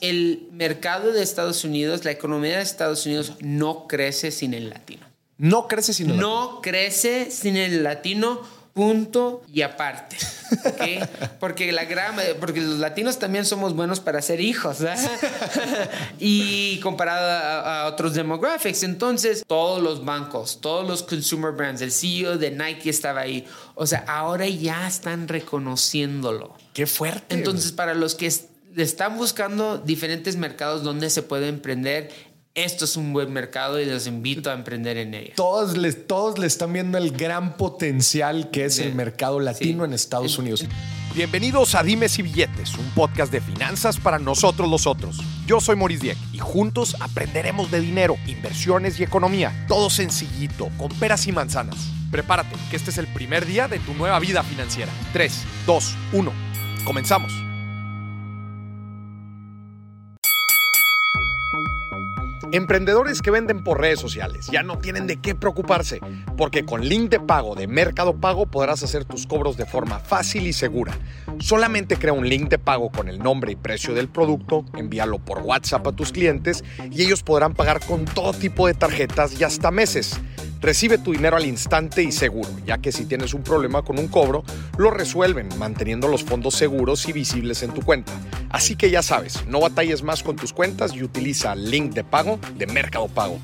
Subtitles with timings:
[0.00, 5.06] el mercado de Estados Unidos, la economía de Estados Unidos no crece sin el latino.
[5.38, 6.28] No crece sin el latino.
[6.28, 8.42] No crece sin el latino,
[8.78, 10.16] punto y aparte.
[10.64, 11.08] ¿ok?
[11.40, 14.78] Porque, la gran, porque los latinos también somos buenos para ser hijos.
[14.78, 15.10] ¿verdad?
[16.20, 18.84] y comparado a, a otros demographics.
[18.84, 23.44] Entonces, todos los bancos, todos los consumer brands, el CEO de Nike estaba ahí.
[23.74, 26.54] O sea, ahora ya están reconociéndolo.
[26.72, 27.34] Qué fuerte.
[27.34, 28.26] Entonces, para los que
[28.82, 32.10] están buscando diferentes mercados donde se puede emprender,
[32.54, 35.32] esto es un buen mercado y los invito a emprender en ello.
[35.36, 39.88] Todos le, todos le están viendo el gran potencial que es el mercado latino Sí.
[39.88, 40.64] en Estados Unidos.
[41.14, 45.18] Bienvenidos a Dimes y Billetes, un podcast de finanzas para nosotros los otros.
[45.46, 49.64] Yo soy Maurice Dieck y juntos aprenderemos de dinero, inversiones y economía.
[49.68, 51.76] Todo sencillito, con peras y manzanas.
[52.10, 54.92] Prepárate, que este es el primer día de tu nueva vida financiera.
[55.12, 56.32] 3, 2, 1.
[56.84, 57.47] Comenzamos.
[62.50, 66.00] Emprendedores que venden por redes sociales ya no tienen de qué preocuparse,
[66.36, 70.46] porque con link de pago de Mercado Pago podrás hacer tus cobros de forma fácil
[70.46, 70.96] y segura.
[71.40, 75.40] Solamente crea un link de pago con el nombre y precio del producto, envíalo por
[75.40, 79.70] WhatsApp a tus clientes y ellos podrán pagar con todo tipo de tarjetas y hasta
[79.70, 80.18] meses.
[80.60, 84.08] Recibe tu dinero al instante y seguro, ya que si tienes un problema con un
[84.08, 84.42] cobro,
[84.76, 88.12] lo resuelven manteniendo los fondos seguros y visibles en tu cuenta.
[88.50, 92.40] Así que ya sabes, no batalles más con tus cuentas y utiliza link de pago
[92.56, 93.38] de Mercado Pago.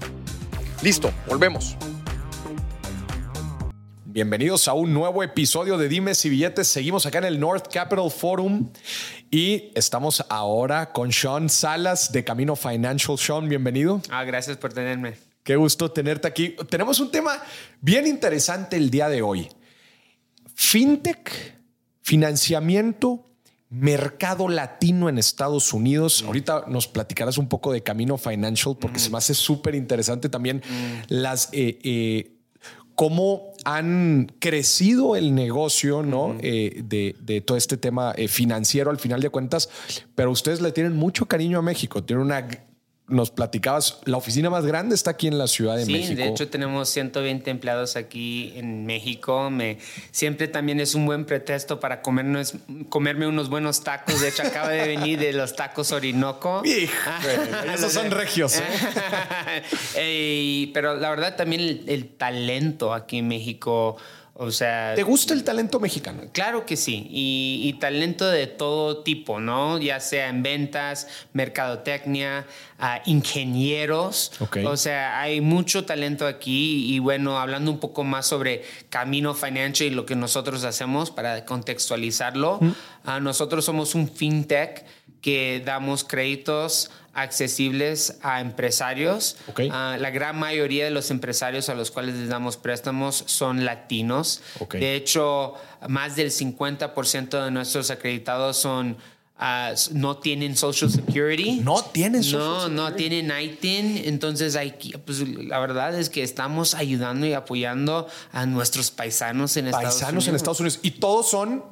[0.82, 1.76] Listo, volvemos.
[4.06, 6.66] Bienvenidos a un nuevo episodio de Dimes y Billetes.
[6.66, 8.70] Seguimos acá en el North Capital Forum
[9.30, 13.16] y estamos ahora con Sean Salas de Camino Financial.
[13.16, 14.00] Sean, bienvenido.
[14.10, 15.14] Ah, gracias por tenerme.
[15.44, 16.56] Qué gusto tenerte aquí.
[16.70, 17.32] Tenemos un tema
[17.82, 19.48] bien interesante el día de hoy.
[20.54, 21.58] Fintech,
[22.00, 23.26] financiamiento,
[23.68, 26.24] mercado latino en Estados Unidos.
[26.26, 30.62] Ahorita nos platicarás un poco de Camino Financial porque se me hace súper interesante también
[31.08, 31.50] las...
[31.52, 32.30] eh, eh,
[32.94, 36.36] cómo han crecido el negocio ¿no?
[36.40, 39.68] Eh, de, de todo este tema eh, financiero al final de cuentas,
[40.14, 42.04] pero ustedes le tienen mucho cariño a México.
[42.04, 42.46] Tienen una,
[43.06, 46.14] nos platicabas, la oficina más grande está aquí en la Ciudad de Sí, México.
[46.22, 49.50] de hecho tenemos 120 empleados aquí en México.
[49.50, 49.76] Me,
[50.10, 52.54] siempre también es un buen pretexto para comernos,
[52.88, 54.22] comerme unos buenos tacos.
[54.22, 56.62] De hecho, acaba de venir de los tacos Orinoco.
[56.64, 58.54] Híjole, esos son regios.
[59.96, 60.70] ¿eh?
[60.72, 63.96] Pero la verdad también el, el talento aquí en México,
[64.36, 64.95] o sea...
[64.96, 66.22] ¿Te gusta el talento mexicano?
[66.33, 69.78] Claro que sí, y, y talento de todo tipo, ¿no?
[69.78, 72.45] Ya sea en ventas, mercadotecnia,
[72.80, 74.33] ah, ingenieros.
[74.40, 74.58] Ok.
[74.67, 79.90] O sea, hay mucho talento aquí y bueno, hablando un poco más sobre Camino Financial
[79.90, 82.58] y lo que nosotros hacemos para contextualizarlo,
[83.05, 84.84] ah, nosotros somos un fintech
[85.20, 89.36] que damos créditos accesibles a empresarios.
[89.48, 89.63] Ok.
[89.70, 94.42] Ah, la gran mayoría de los empresarios a los cuales les damos préstamos son latinos.
[94.58, 94.75] Ok.
[94.77, 95.55] De hecho,
[95.89, 98.97] más del 50% de nuestros acreditados son
[99.39, 101.61] ah, no tienen Social Security.
[101.61, 104.02] No tienen Social No, no tienen ITIN.
[104.05, 104.73] Entonces, hay,
[105.05, 110.11] pues, la verdad es que estamos ayudando y apoyando a nuestros paisanos en Estados Paisanos
[110.13, 110.29] Unidos.
[110.29, 110.81] en Estados Unidos.
[110.83, 111.64] Y todos son,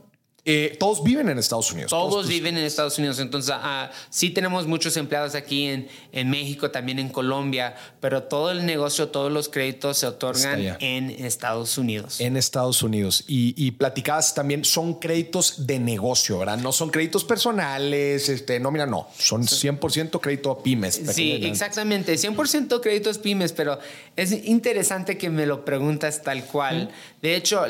[0.45, 1.91] eh, todos viven en Estados Unidos.
[1.91, 6.73] Todos viven en Estados Unidos, entonces ah, sí tenemos muchos empleados aquí en, en México,
[6.73, 12.21] también en Colombia, pero todo el negocio, todos los créditos se otorgan en Estados Unidos.
[12.21, 13.23] En Estados Unidos.
[13.29, 16.59] Y, y platicabas también, son créditos de negocio, ¿verdad?
[16.59, 19.09] No son créditos personales, este, no, mira, no.
[19.17, 21.01] Son 100% crédito a pymes.
[21.13, 22.15] Sí, exactamente.
[22.15, 23.79] 100% créditos pymes, pero
[24.17, 26.91] es interesante que me lo preguntas tal cual.
[27.21, 27.65] De hecho,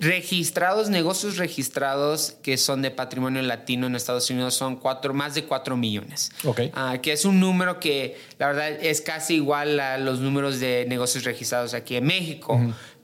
[0.00, 2.09] registrados, negocios registrados
[2.42, 6.30] que son de patrimonio latino en Estados Unidos son cuatro, más de 4 millones.
[6.44, 6.60] Ok.
[6.74, 10.84] Ah, que es un número que la verdad es casi igual a los números de
[10.88, 12.60] negocios registrados aquí en México.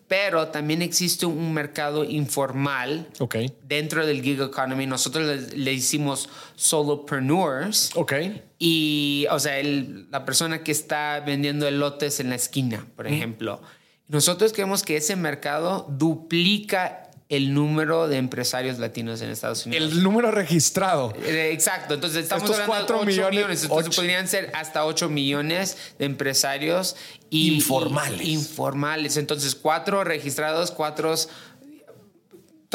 [0.09, 3.37] Pero también existe un mercado informal Ok.
[3.65, 4.87] dentro del gig economy.
[4.87, 7.91] Nosotros le, le hicimos solopreneurs.
[7.97, 8.13] Ok.
[8.59, 13.61] Y, o sea, el- la persona que está vendiendo elotes en la esquina, por ejemplo.
[14.09, 19.93] Nosotros creemos que ese mercado duplica el número de empresarios latinos en Estados Unidos.
[19.93, 21.13] El número registrado.
[21.25, 25.09] Eh, Exacto, entonces estamos Estos hablando de 8 millones, millones, entonces podrían ser hasta 8
[25.09, 26.95] millones de empresarios
[27.31, 28.21] y- Informales.
[28.23, 29.17] y- informales.
[29.17, 31.13] Entonces, cuatro registrados, cuatro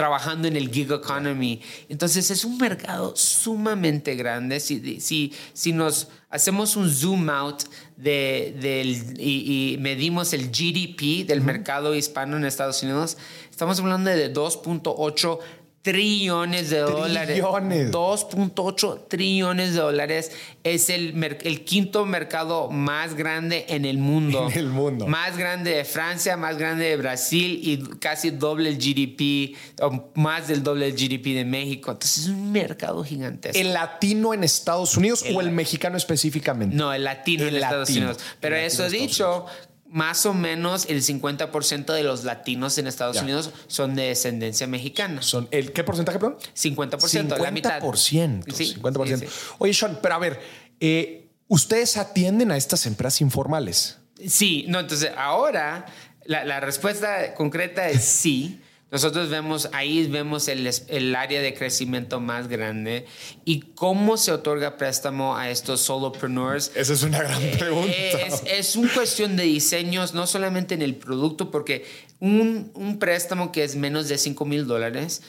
[0.01, 1.61] trabajando en el gig economy.
[1.87, 4.59] Entonces es un mercado sumamente grande.
[4.59, 7.65] Si, si, si nos hacemos un zoom out
[7.97, 13.15] de, del, y, y medimos el GDP del mercado hispano en Estados Unidos,
[13.51, 15.37] estamos hablando de 2.8
[15.81, 17.39] trillones de dólares.
[17.41, 17.91] Trillones.
[17.91, 20.31] 2.8 trillones de dólares.
[20.63, 24.47] Es el, el quinto mercado más grande en el mundo.
[24.51, 25.07] En el mundo.
[25.07, 30.47] Más grande de Francia, más grande de Brasil y casi doble el GDP, o más
[30.47, 31.91] del doble el GDP de México.
[31.91, 33.57] Entonces es un mercado gigantesco.
[33.57, 36.75] ¿El latino en Estados Unidos El- o el mexicano específicamente?
[36.75, 37.89] No, el latino El en Estados.
[37.89, 38.17] Unidos.
[38.39, 39.45] Pero eso dicho,
[39.91, 43.23] más o menos el 50% de los latinos en Estados Ya.
[43.23, 45.21] Unidos son de descendencia mexicana.
[45.21, 46.37] Son el, ¿Qué porcentaje, perdón?
[46.55, 47.81] 50%, la mitad.
[47.81, 48.53] 50%.
[48.53, 49.19] Sí, 50%.
[49.19, 49.33] sí, sí.
[49.59, 50.39] Oye, Sean, pero a ver,
[50.79, 53.97] eh, ¿ustedes atienden a estas empresas informales?
[54.25, 55.85] Sí, no, entonces ahora
[56.25, 58.61] la, la respuesta concreta es sí.
[58.91, 63.05] Nosotros vemos, ahí vemos el, el área de crecimiento más grande
[63.45, 66.71] y cómo se otorga préstamo a estos solopreneurs.
[66.75, 67.93] Esa es una gran pregunta.
[67.93, 71.85] Eh, Es, es una cuestión de diseños, no solamente en el producto, porque
[72.19, 75.21] un, un préstamo que es menos de 5 mil dólares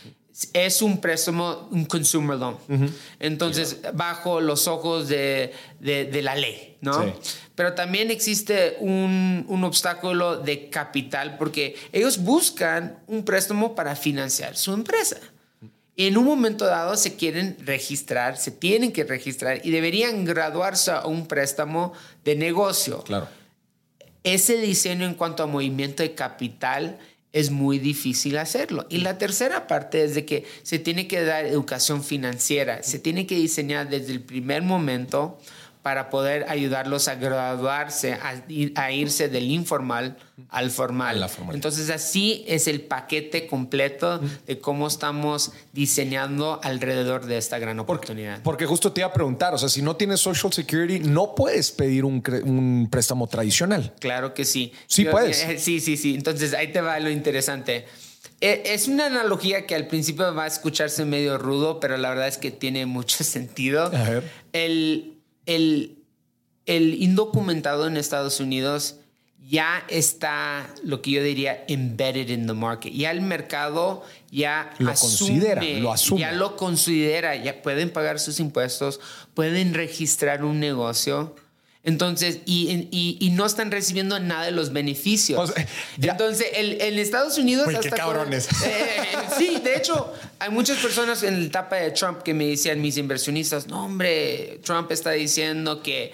[0.53, 2.57] es un préstamo, un consumer loan.
[3.21, 7.03] Entonces, bajo los ojos de, de- de la ley, ¿no?
[7.03, 7.13] Sí.
[7.55, 14.57] Pero también existe un, un obstáculo de capital porque ellos buscan un préstamo para financiar
[14.57, 15.19] su empresa.
[15.99, 21.07] En un momento dado se quieren registrar, se tienen que registrar y deberían graduarse a
[21.07, 21.93] un préstamo
[22.25, 23.03] de negocio.
[23.05, 23.29] Claro.
[24.25, 26.99] Ese diseño en cuanto a movimiento de capital
[27.33, 28.87] es muy difícil hacerlo.
[28.91, 33.27] Y la tercera parte es de que se tiene que dar educación financiera, se tiene
[33.27, 35.39] que diseñar desde el primer momento
[35.83, 40.17] para poder ayudarlos a graduarse, a, ir- a irse del informal
[40.49, 41.29] al formal.
[41.53, 48.41] Entonces así es el paquete completo de cómo estamos diseñando alrededor de esta gran oportunidad.
[48.43, 51.71] Porque justo te iba a preguntar, o sea, si no tienes Social Security, no puedes
[51.73, 53.93] pedir un, un préstamo tradicional.
[53.99, 54.73] Claro que sí.
[54.87, 55.43] Sí puedes.
[55.45, 56.15] eh, sí, sí, sí.
[56.15, 57.87] Entonces ahí te va lo interesante.
[58.41, 62.29] Eh, Es una analogía que al principio va a escucharse medio rudo, pero la verdad
[62.29, 63.85] es que tiene mucho sentido.
[63.87, 64.31] A ver.
[64.53, 65.12] El,
[65.47, 65.99] el,
[66.67, 68.97] el indocumentado en Estados Unidos
[69.49, 72.93] ya está, lo que yo diría, embedded in the market.
[72.93, 76.21] Ya el mercado ya Lo asume, considera, lo asume.
[76.21, 79.01] ya lo considera, ya pueden pagar sus impuestos,
[79.35, 81.35] pueden registrar un negocio.
[81.85, 85.51] Entonces, y, y- y no están recibiendo nada de los beneficios.
[85.51, 85.67] O sea,
[85.99, 87.67] ya- Entonces, el- en Estados Unidos...
[87.69, 88.47] Qué hasta cabrones.
[88.47, 92.47] con- Eh, sí, de hecho, hay muchas personas en la etapa de Trump que me
[92.47, 96.13] decían, mis inversionistas, no, hombre, Trump está diciendo que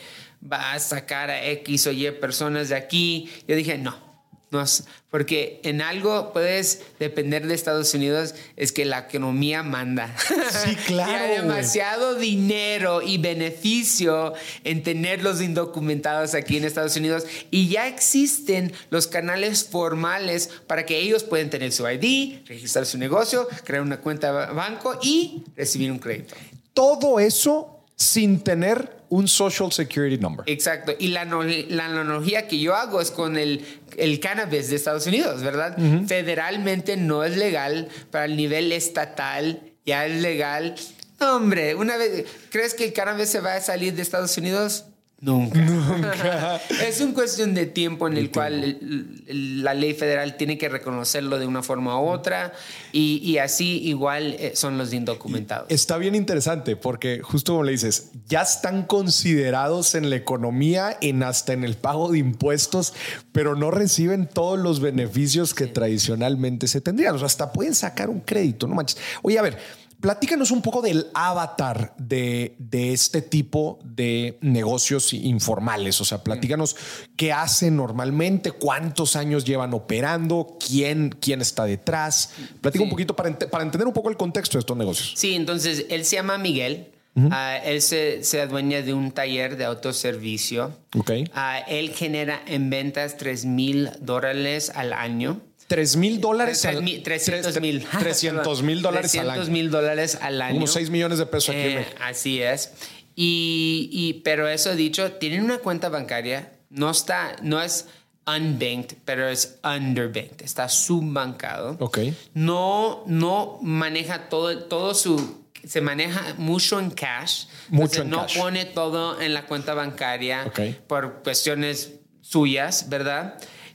[0.50, 3.28] va a sacar a X o Y personas de aquí.
[3.46, 4.07] Yo dije, no.
[4.50, 10.14] No, es- porque en algo puedes depender de Estados Unidos, es que la economía manda.
[10.18, 14.32] Sí, claro, Y hay demasiado dinero y beneficio
[14.64, 17.24] en tener los indocumentados aquí en Estados Unidos.
[17.50, 22.98] Y ya existen los canales formales para que ellos puedan tener su ID, registrar su
[22.98, 26.34] negocio, crear una cuenta de banco y recibir un crédito.
[26.74, 30.44] Todo eso sin tener un Social Security number.
[30.48, 30.92] Exacto.
[30.98, 33.64] Y la, la analogía que yo hago es con el,
[33.96, 35.76] el cannabis de Estados Unidos, ¿verdad?
[36.06, 40.74] Federalmente no es legal, para el nivel estatal ya es legal.
[41.20, 44.84] No, hombre, una vez, ¿crees que el cannabis se va a salir de Estados Unidos?
[45.20, 45.58] Nunca.
[45.58, 46.56] Nunca.
[46.86, 50.68] es una cuestión de tiempo en el cual el- el- la ley federal tiene que
[50.68, 52.52] reconocerlo de una forma u otra
[52.92, 55.66] y, y así igual eh, son los indocumentados.
[55.70, 61.24] Está bien interesante porque justo como le dices, ya están considerados en la economía, en
[61.24, 62.94] hasta en el pago de impuestos,
[63.32, 67.16] pero no reciben todos los beneficios que tradicionalmente se tendrían.
[67.16, 68.98] O sea, hasta pueden sacar un crédito, no manches.
[69.22, 69.58] Oye, a ver,
[70.00, 76.00] platícanos un poco del avatar de, de este tipo de negocios informales.
[76.00, 76.76] O sea, platícanos
[77.16, 82.30] qué hacen normalmente, cuántos años llevan operando, quién, quién está detrás.
[82.60, 85.12] Platica un poquito para, para entender un poco el contexto de estos negocios.
[85.16, 86.92] Sí, entonces él se llama Miguel.
[87.32, 90.72] Ah, él se, se adueña de un taller de autoservicio.
[90.96, 91.10] Ok.
[91.34, 95.40] Ah, él genera en ventas 3 mil dólares al año.
[95.68, 96.64] 3 mil dólares.
[96.64, 97.86] Al- mil- 300 tres- mil.
[98.00, 99.52] 300 mil dólares al 300 año.
[99.52, 100.56] mil dólares al año.
[100.56, 101.96] Unos 6 millones de pesos aquí en Eh, México.
[102.02, 102.72] así es.
[103.14, 107.86] Y, y- pero eso dicho, tienen una cuenta bancaria, no está, no es
[108.26, 111.76] unbanked, pero es underbanked, está subbancado.
[111.80, 111.98] Ok.
[112.34, 117.44] No, no maneja todo, todo su, se maneja mucho en cash.
[117.70, 118.38] Mucho en no cash.
[118.38, 120.60] pone todo en la cuenta bancaria Ok.
[120.86, 123.34] por cuestiones suyas, ¿verdad?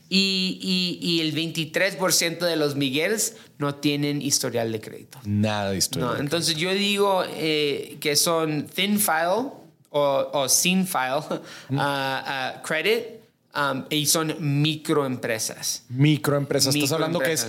[0.09, 5.17] Y, y- y el 23% de los Miguels no tienen historial de crédito.
[5.23, 6.07] Nada de historia.
[6.09, 9.49] No, entonces yo digo eh, que son thin file
[9.89, 11.21] o, o sin file
[12.63, 13.03] credit
[13.55, 15.83] um, y son microempresas.
[15.89, 16.75] Microempresas.
[16.75, 17.47] Estás hablando que es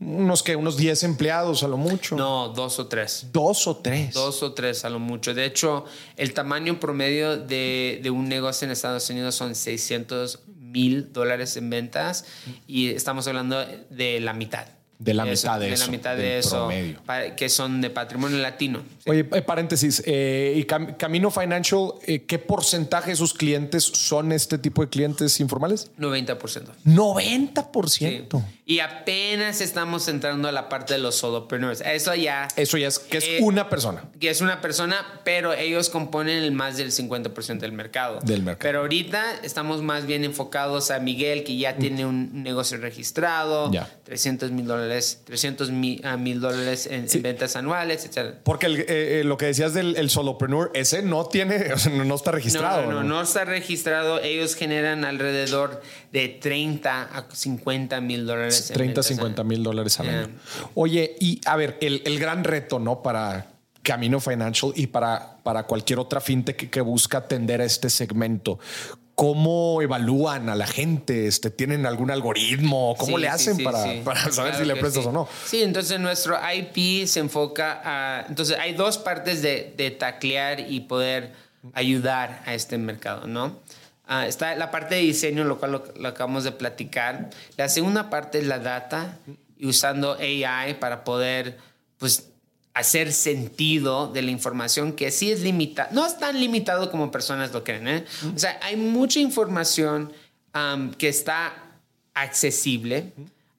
[0.00, 2.16] unos que unos 10 empleados a lo mucho.
[2.16, 3.28] No, dos o tres.
[3.32, 4.12] Dos o tres.
[4.14, 5.34] Dos o tres a lo mucho.
[5.34, 5.84] De hecho,
[6.16, 10.40] el tamaño promedio de, de un negocio en Estados Unidos son 600
[10.74, 12.24] mil dólares en ventas
[12.66, 14.66] y estamos hablando de la mitad.
[14.98, 15.84] De la Eso, mitad de, de eso.
[15.86, 17.00] la mitad de eso, promedio.
[17.36, 18.80] que son de patrimonio latino.
[19.02, 19.10] Sí.
[19.10, 24.30] Oye, eh, paréntesis, eh, y Cam- Camino Financial, eh, ¿qué porcentaje de sus clientes son
[24.32, 25.90] este tipo de clientes informales?
[25.98, 26.70] 90%.
[26.84, 28.42] 90%.
[28.66, 31.82] Y apenas estamos entrando a la parte de los solopreneurs.
[31.82, 34.04] Eso ya Eso ya es que es Eh, una persona.
[34.18, 38.20] que es una persona, pero ellos componen el más del 50% del mercado.
[38.22, 38.60] Del mercado.
[38.62, 43.86] Pero ahorita estamos más bien enfocados a Miguel, que ya tiene un negocio registrado, Ya.
[44.04, 47.18] 300 mil dólares, 300 mil dólares en, en Sí.
[47.18, 48.34] ventas anuales, etc.
[48.44, 51.92] Porque el, eh, eh, lo que decías del el solopreneur, ese no tiene, o sea,
[51.92, 52.82] no, no está registrado.
[52.86, 54.20] No, no, no, no está registrado.
[54.22, 58.53] Ellos generan alrededor de 30 a 50 mil dólares.
[58.60, 60.28] En 30, ventas 50 mil dólares al año.
[60.74, 63.02] Oye, y a ver, el, el gran reto, ¿no?
[63.02, 63.46] Para
[63.82, 68.58] Camino Financial y para, para cualquier otra fintech que, que busca atender a este segmento.
[69.14, 71.28] ¿Cómo evalúan a la gente?
[71.28, 72.96] Este, ¿Tienen algún algoritmo?
[72.98, 74.00] ¿Cómo Sí, le hacen sí, para, sí.
[74.04, 75.28] para saber Claro si le prestas o no?
[75.46, 78.26] Sí, entonces nuestro IP se enfoca a...
[78.28, 81.32] Entonces hay dos partes de, de taclear y poder
[81.74, 83.60] ayudar a este mercado, ¿no?
[84.06, 87.30] Ah, está la parte de diseño, lo cual lo, lo acabamos de platicar.
[87.56, 89.18] La segunda parte es la data
[89.56, 91.56] y usando AI para poder,
[91.98, 92.28] pues,
[92.74, 95.88] hacer sentido de la información que sí es limitada.
[95.92, 98.04] No es tan limitado como personas lo creen, ¿eh?
[98.34, 100.12] O sea, hay mucha información
[100.52, 101.54] am, que está
[102.14, 103.12] accesible.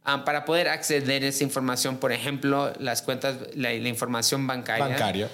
[0.03, 4.85] am, para poder acceder a esa información, por ejemplo, las cuentas, la, la información bancaria.
[4.85, 5.29] Bancaria.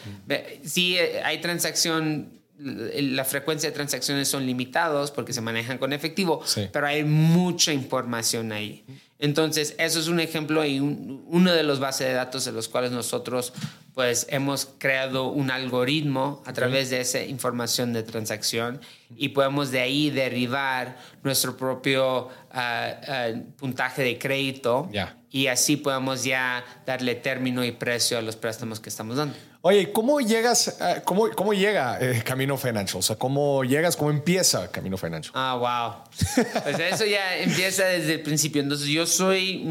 [0.63, 2.30] Sí, eh, hay transacción,
[2.63, 6.70] la frecuencia de transacciones son limitados porque se manejan con efectivo, Sí.
[6.72, 8.84] pero hay mucha información ahí.
[9.20, 12.68] Entonces, eso es un ejemplo y un- uno de los bases de datos de los
[12.68, 13.53] cuales nosotros
[13.94, 18.80] pues hemos creado un algoritmo a través de esa información de transacción
[19.18, 23.27] y podemos de ahí derivar nuestro propio ah, ah,
[23.58, 25.18] puntaje de crédito Ya.
[25.31, 29.33] Y así podemos ya darle término y precio a los préstamos que estamos dando.
[29.63, 33.00] Oye, ¿cómo llegas, a- cómo, cómo llega eh, Camino Financial?
[33.00, 35.31] O sea, ¿cómo llegas, cómo empieza Camino Financial?
[35.35, 36.33] Ah, wow.
[36.63, 38.61] Pues eso ya empieza desde el principio.
[38.61, 39.63] Entonces yo soy.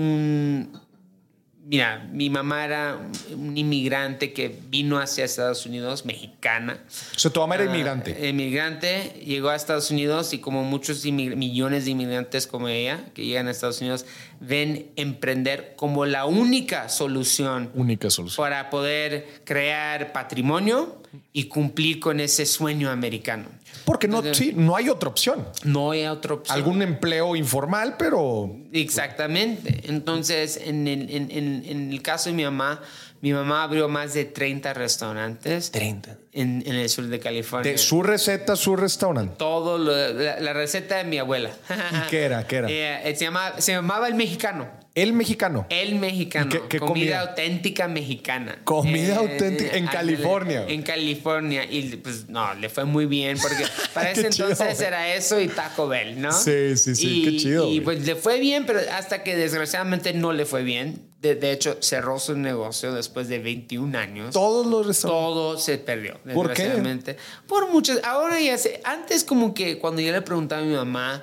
[1.62, 2.98] Mira, mi mamá era
[3.30, 6.82] un inmigrante que vino hacia Estados Unidos, mexicana.
[7.14, 8.28] O sea, tu mamá era Ah, inmigrante.
[8.28, 13.46] Inmigrante, llegó a Estados Unidos y como muchos millones de inmigrantes como ella que llegan
[13.46, 14.04] a Estados Unidos,
[14.40, 18.42] ven emprender como la única solución Única solución.
[18.42, 21.00] para poder crear patrimonio
[21.32, 23.44] y cumplir con ese sueño americano.
[23.84, 25.46] Porque no, sí, no hay otra opción.
[25.64, 26.56] No hay otra opción.
[26.56, 29.80] Algún empleo informal, pero Exactamente.
[29.84, 32.80] Entonces, en el, en- en- en el caso de mi mamá,
[33.22, 36.16] mi mamá abrió más de 30 restaurantes 30.
[36.32, 37.70] en, en el sur de California.
[37.72, 39.34] de su receta, su restaurante.
[39.38, 41.50] Todo lo- la, la receta de mi abuela.
[41.70, 42.46] ¿Y qué era?
[42.46, 42.68] ¿Qué era?
[42.70, 44.68] Eh, se, llamaba, se llamaba el mexicano.
[44.94, 45.66] El mexicano.
[45.70, 46.48] El mexicano.
[46.50, 47.20] ¿Qué- qué comida, comida?
[47.20, 48.52] auténtica mexicana.
[48.58, 50.64] Eh, Comida auténtica en California.
[50.66, 51.64] En California.
[51.70, 55.48] Y pues no, le fue muy bien porque para ese chido, entonces era eso y
[55.48, 56.32] Taco Bell, ¿no?
[56.32, 60.12] Sí, sí, sí, Y- qué chido, Y pues le fue bien, pero hasta que desgraciadamente
[60.12, 61.09] no le fue bien.
[61.20, 64.32] De, de hecho, cerró su negocio después de 21 años.
[64.32, 65.24] Todos los restaurantes.
[65.24, 66.18] Todo se perdió.
[66.32, 67.16] ¿Por qué?
[67.46, 68.02] Por muchas.
[68.04, 68.80] Ahora ya sé.
[68.84, 71.22] Antes, como que cuando yo le preguntaba a mi mamá,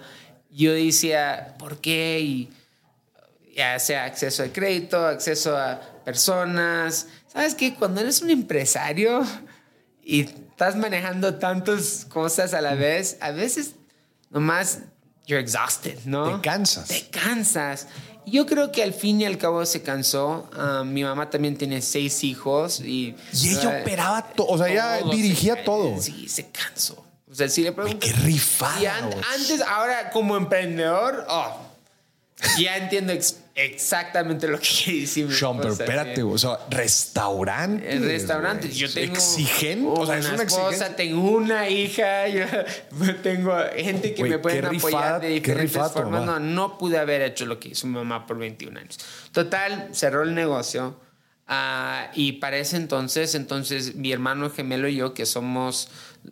[0.51, 2.19] yo decía, ¿por qué?
[2.19, 2.49] Y
[3.55, 7.07] ya sea acceso a crédito, acceso a personas.
[7.27, 7.73] ¿Sabes qué?
[7.73, 9.25] Cuando eres un empresario
[10.03, 13.73] y estás manejando tantas cosas a la vez, a veces
[14.29, 14.79] nomás
[15.25, 16.35] you're exhausted, ¿no?
[16.35, 16.87] Te cansas.
[16.87, 17.87] Te cansas.
[18.29, 20.49] Yo creo que al fin y al cabo se cansó.
[20.53, 23.15] Ah, mi mamá también tiene seis hijos y...
[23.33, 24.47] Y ella operaba todo.
[24.47, 26.01] O sea, ella todo, dirigía se- todo.
[26.01, 27.03] Sí, se cansó.
[27.29, 27.99] O sea, si le pregunto...
[27.99, 31.57] qué rifada, Y an- antes, ahora como emprendedor, oh,
[32.59, 33.13] ya entiendo
[33.57, 37.93] exactamente lo que quiere decir Sean, pero espérate, o sea, restaurantes.
[37.95, 38.69] En restaurantes.
[38.69, 38.79] güey.
[38.79, 39.89] Yo tengo Exigente.
[39.89, 42.45] O sea, es una esposa, tengo una hija, yo
[43.23, 46.25] tengo gente que Güey, me pueden apoyar rifada- de diferentes rifada formas.
[46.25, 48.99] No, no pude haber hecho lo que hizo mi mamá por 21 años.
[49.31, 50.99] Total, cerró el negocio.
[51.47, 55.87] ah, y para ese entonces, entonces mi hermano gemelo y yo, que somos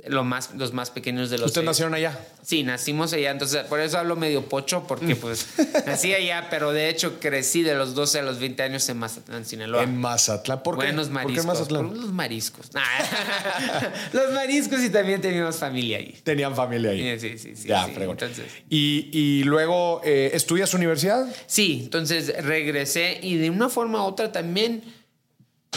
[0.07, 2.19] lo más, los más pequeños de los ¿Ustedes nacieron allá?
[2.43, 4.87] Sí, nacimos allá, entonces por eso hablo medio pocho, Mm.
[4.87, 5.47] porque pues
[5.85, 9.45] nací allá, pero de hecho crecí de los 12 a los 20 años en Mazatlán,
[9.45, 9.83] Sinaloa.
[9.83, 10.61] En Mazatlán.
[10.63, 10.85] ¿Por qué?
[10.85, 11.43] Buenos ¿Por qué mariscos.
[11.43, 11.87] en Mazatlán?
[11.89, 12.73] Por los mariscos.
[12.73, 12.81] Nah.
[14.13, 16.15] los mariscos y también teníamos familia ahí.
[16.23, 17.19] Tenían familia ahí.
[17.19, 17.67] Sí, sí, sí.
[17.67, 17.93] ya, sí.
[17.97, 21.25] Entonces, Y, y luego, eh, ¿estudias universidad?
[21.47, 24.83] sí, entonces regresé y de una forma u otra también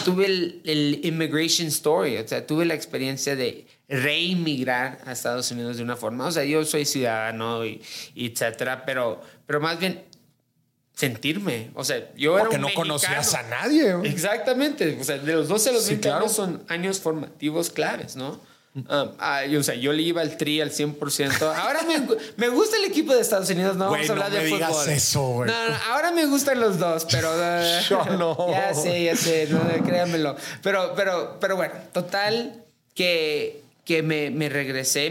[0.04, 5.76] tuve el, el immigration story, o sea, tuve la experiencia de reinmigrar a Estados Unidos
[5.78, 7.82] de una forma, o sea, yo soy ciudadano y,
[8.14, 10.04] y etcétera, pero, pero más bien
[10.94, 12.88] sentirme, o sea, yo era Porque no mexicano.
[12.88, 13.94] conocías a nadie.
[14.04, 16.24] Exactamente, o sea, de los 12 a los Sí, 20 claro.
[16.24, 18.40] años son años formativos claves, ¿no?
[18.74, 21.40] Um, ah, yo, o sea, yo le iba al tri al 100%.
[21.56, 24.36] Ahora me, me gusta el equipo de Estados Unidos, no Güey, vamos a hablar no
[24.36, 24.88] me de digas fútbol.
[24.90, 25.50] eso, güey.
[25.50, 28.36] No, no, ahora me gustan los dos, pero uh, Yo no.
[28.50, 30.36] ya sé, ya sé, no, créanmelo.
[30.62, 32.62] Pero, pero, pero bueno, total
[32.94, 35.10] que, que me, me regresé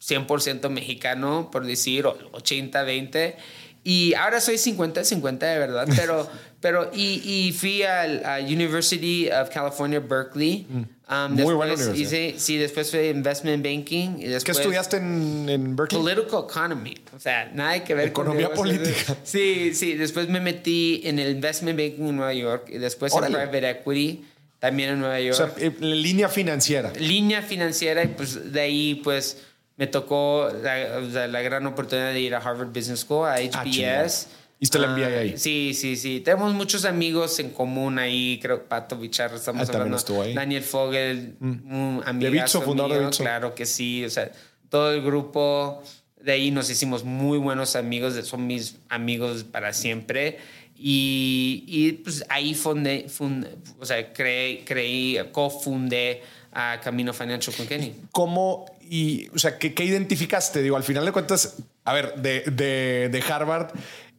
[0.00, 3.34] 100% mexicano, por decir, o 80-20.
[3.82, 6.28] Y ahora soy 50-50 de verdad, pero,
[6.60, 10.66] pero y, y fui a University of California, Berkeley.
[10.70, 11.32] Um, Mm.
[11.42, 11.96] Muy buena universidad.
[11.96, 14.18] hice- sí, después fue Investment Banking.
[14.18, 16.00] Y ¿Qué después estudiaste en, en Berkeley?
[16.00, 16.94] Political Economy.
[17.16, 19.16] O sea, nada que ver con Economía política.
[19.24, 19.94] Sí, sí.
[19.94, 23.36] Después me metí en el Investment Banking en Nueva York y después Órale.
[23.42, 24.24] en Private Equity
[24.60, 25.34] también en Nueva O York.
[25.36, 26.92] sea, eh, línea financiera.
[26.98, 29.38] Línea financiera y pues de ahí pues
[29.76, 33.38] me tocó la, o la gran oportunidad de ir a Harvard Business School, a Ah,
[33.64, 33.64] chingón.
[34.04, 34.28] HBS.
[34.62, 35.38] Hiciste la Ah, ahí.
[35.38, 36.20] Sí, sí, sí.
[36.20, 38.38] Tenemos muchos amigos en común ahí.
[38.42, 39.96] Creo que Pato Bicharra, estamos Ah, hablando.
[39.96, 40.32] estuvo ahí.
[40.32, 40.36] Mm.
[40.36, 42.30] Daniel Fogel, un amigo.
[42.30, 43.22] Bitso, fundador de Bitso.
[43.22, 44.04] Claro que sí.
[44.04, 44.30] O sea,
[44.68, 45.82] todo el grupo
[46.20, 48.12] de ahí nos hicimos muy buenos amigos.
[48.26, 50.38] Son mis amigos para siempre.
[50.82, 53.46] Y, y pues ahí fundé, fund-
[53.78, 56.22] o sea, creé, creí, cofundé
[56.52, 57.94] a Camino Financial con Kenny.
[58.12, 60.62] ¿Cómo y, o sea, qué, qué identificaste?
[60.62, 63.72] Digo, al final de cuentas, a ver, de, de, de Harvard,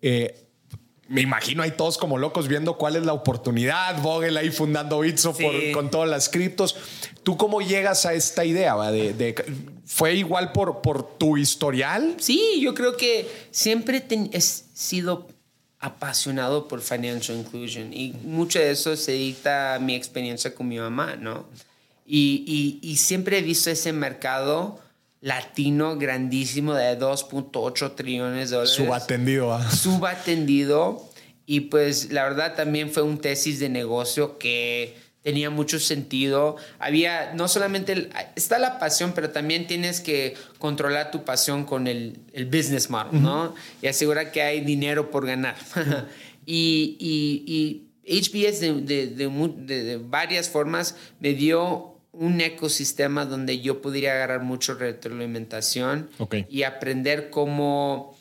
[0.04, 0.36] eh,
[1.08, 5.34] me imagino ahí todos como locos viendo cuál es la oportunidad, Vogel ahí fundando Bitso
[5.34, 5.44] Sí.
[5.44, 6.78] por- con todas las criptos.
[7.24, 8.76] ¿Tú cómo llegas a esta idea?
[8.76, 8.92] va?
[8.92, 9.36] De, de-
[9.86, 12.16] ¿Fue igual por, por tu historial?
[12.20, 15.28] Sí, yo creo que siempre he sido
[15.82, 20.78] apasionado por financial inclusion y mucho de eso se dicta a mi experiencia con mi
[20.78, 21.46] mamá, ¿no?
[22.06, 22.44] Y,
[22.82, 24.80] y- y siempre he visto ese mercado
[25.22, 29.48] latino grandísimo de 2.8 trillones de dólares Subatendido.
[29.48, 29.72] ¿va?
[30.26, 31.08] subatendido
[31.46, 36.56] y pues la verdad también fue un tesis de negocio que tenía mucho sentido.
[36.80, 41.88] Había no solamente el- está la pasión, pero también tienes que controlar tu pasión con
[41.88, 43.54] el, el business model, ¿no?
[43.82, 45.56] Y asegurar que hay dinero por ganar.
[46.46, 53.62] y, y, y HBS de, de- de de- varias formas me dio un ecosistema donde
[53.62, 56.36] yo podría agarrar mucho retroalimentación Ok.
[56.50, 58.18] y aprender cómo,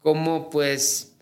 [0.00, 1.14] cómo pues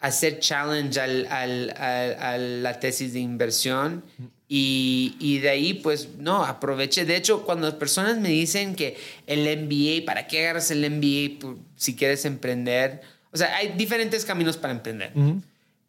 [0.00, 4.02] hacer challenge al, al- al- a la tesis de inversión
[4.52, 7.04] y, y de ahí pues no, aproveché.
[7.04, 8.96] De hecho, cuando las personas me dicen que
[9.28, 13.00] el MBA, ¿para qué agarras el MBA si quieres emprender?
[13.30, 15.12] O sea, hay diferentes caminos para emprender.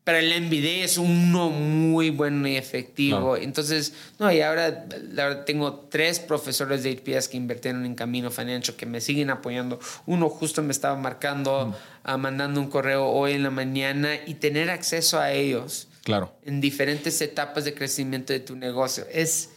[0.04, 3.36] Pero el MBA es uno muy bueno y efectivo.
[3.36, 8.30] Entonces, no, y ahora la verdad, tengo tres profesores de HPS que invirtieron en Camino
[8.30, 9.80] Financial que me siguen apoyando.
[10.06, 14.70] Uno justo me estaba marcando, ah, mandando un correo hoy en la mañana y tener
[14.70, 16.34] acceso a ellos Claro.
[16.44, 19.50] en diferentes etapas de crecimiento de tu negocio es,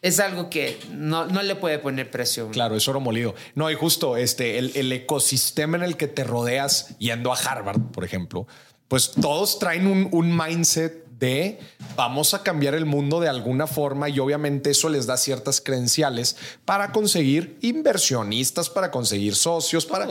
[0.00, 2.50] es algo que no, no le puede poner presión.
[2.50, 3.34] Claro, es oro molido.
[3.54, 7.80] No, y justo este, el, el ecosistema en el que te rodeas yendo a Harvard,
[7.92, 8.46] por ejemplo,
[8.88, 11.58] pues todos traen un, un mindset de
[11.96, 16.36] vamos a cambiar el mundo de alguna forma y obviamente eso les da ciertas credenciales
[16.64, 20.08] para conseguir inversionistas, para conseguir socios, para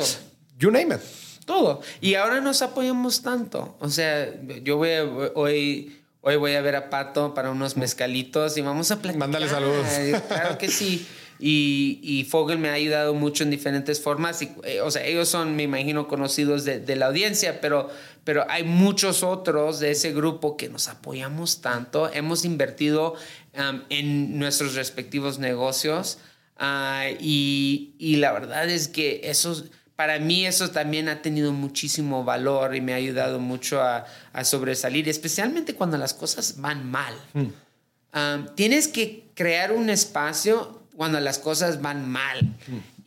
[0.60, 1.02] you name it.
[1.50, 1.82] Todo.
[2.00, 3.76] Y ahora nos apoyamos tanto.
[3.80, 4.32] O sea,
[4.64, 8.92] yo voy a- hoy, hoy voy a ver a Pato para unos mezcalitos y vamos
[8.92, 9.18] a platicar.
[9.18, 9.88] Mándale saludos.
[10.28, 11.08] Claro que sí.
[11.40, 14.44] Y, y Fogel me ha ayudado mucho en diferentes formas.
[14.44, 17.90] Y, eh, o sea, ellos son, me imagino, conocidos de, de la audiencia, pero,
[18.24, 22.14] pero hay muchos otros de ese grupo que nos apoyamos tanto.
[22.14, 23.16] Hemos invertido
[23.58, 26.20] um, en nuestros respectivos negocios.
[26.58, 29.64] Ah, y, y la verdad es que eso,
[30.00, 34.46] para mí eso también ha tenido muchísimo valor y me ha ayudado mucho a, a
[34.46, 37.14] sobresalir, especialmente cuando las cosas van mal.
[37.34, 42.40] Um, tienes que crear un espacio cuando las cosas van mal.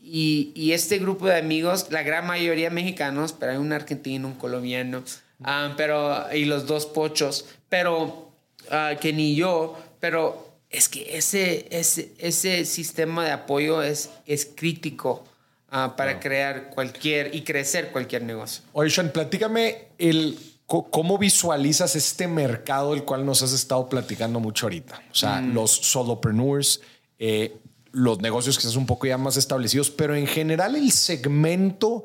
[0.03, 4.35] Y, y este grupo de amigos, la gran mayoría mexicanos, pero hay un argentino, un
[4.35, 5.03] colombiano,
[5.39, 8.33] um, pero, y los dos pochos, pero
[8.71, 14.45] ah, que ni yo, pero es que ese, ese, ese sistema de apoyo es, es
[14.45, 15.25] crítico
[15.73, 18.63] ah, para crear cualquier y crecer cualquier negocio.
[18.73, 24.67] Oye, Sean, platícame el, cómo visualizas este mercado del cual nos has estado platicando mucho
[24.67, 25.03] ahorita.
[25.11, 26.81] O sea, los solopreneurs,
[27.19, 27.57] eh,
[27.91, 32.05] los negocios que son un poco ya más establecidos, pero en general el segmento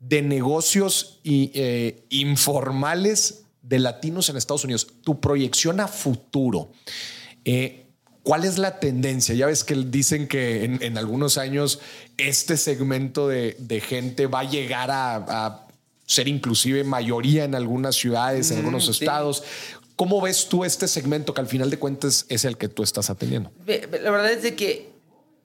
[0.00, 6.72] de negocios y, eh, informales de latinos en Estados Unidos, tu proyección a futuro.
[7.44, 7.87] Eh,
[8.28, 9.34] ¿Cuál es la tendencia?
[9.34, 11.80] Ya ves que dicen que en, algunos años
[12.18, 15.66] este segmento de, gente va a llegar a,
[16.04, 19.44] ser inclusive mayoría en algunas ciudades, en algunos estados.
[19.96, 23.08] ¿Cómo ves tú este segmento que al final de cuentas es el que tú estás
[23.08, 23.50] atendiendo?
[23.66, 24.90] La verdad es de que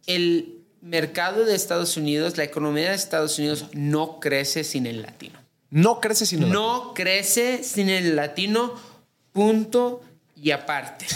[0.06, 5.40] el mercado de Estados Unidos, la economía de Estados Unidos no crece sin el latino.
[5.70, 6.62] No crece sin el latino.
[6.62, 8.74] No crece sin el latino,
[9.32, 10.02] punto
[10.44, 11.08] y aparte.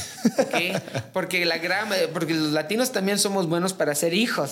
[1.14, 4.52] Porque, la gran, porque los latinos también somos buenos para ser hijos.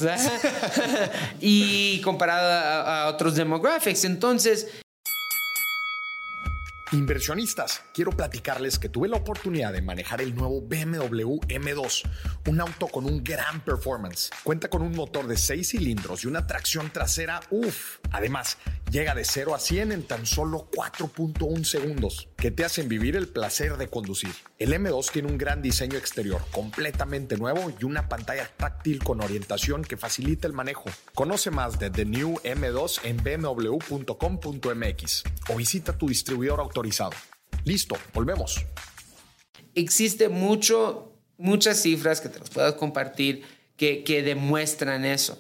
[1.39, 4.05] y comparado a, a otros demographics.
[4.05, 4.67] Entonces,
[6.91, 12.03] Inversionistas, quiero platicarles que tuve la oportunidad de manejar el nuevo BMW M2,
[12.47, 14.29] un auto con un gran performance.
[14.43, 17.97] Cuenta con un motor de 6 cilindros y una tracción trasera, uff.
[18.11, 18.57] Además,
[18.91, 23.28] llega de 0 a 100 en tan solo 4.1 segundos, que te hacen vivir el
[23.28, 24.32] placer de conducir.
[24.58, 29.84] El M2 tiene un gran diseño exterior, completamente nuevo y una pantalla táctil con orientación
[29.84, 30.86] que facilita el manejo.
[31.13, 37.12] Conoce más de The New M2 en bmw.com.mx o visita tu distribuidor autorizado.
[37.63, 38.65] Listo, volvemos.
[39.74, 43.43] Existe mucho, muchas cifras que te las puedo compartir
[43.76, 45.38] que, que demuestran eso.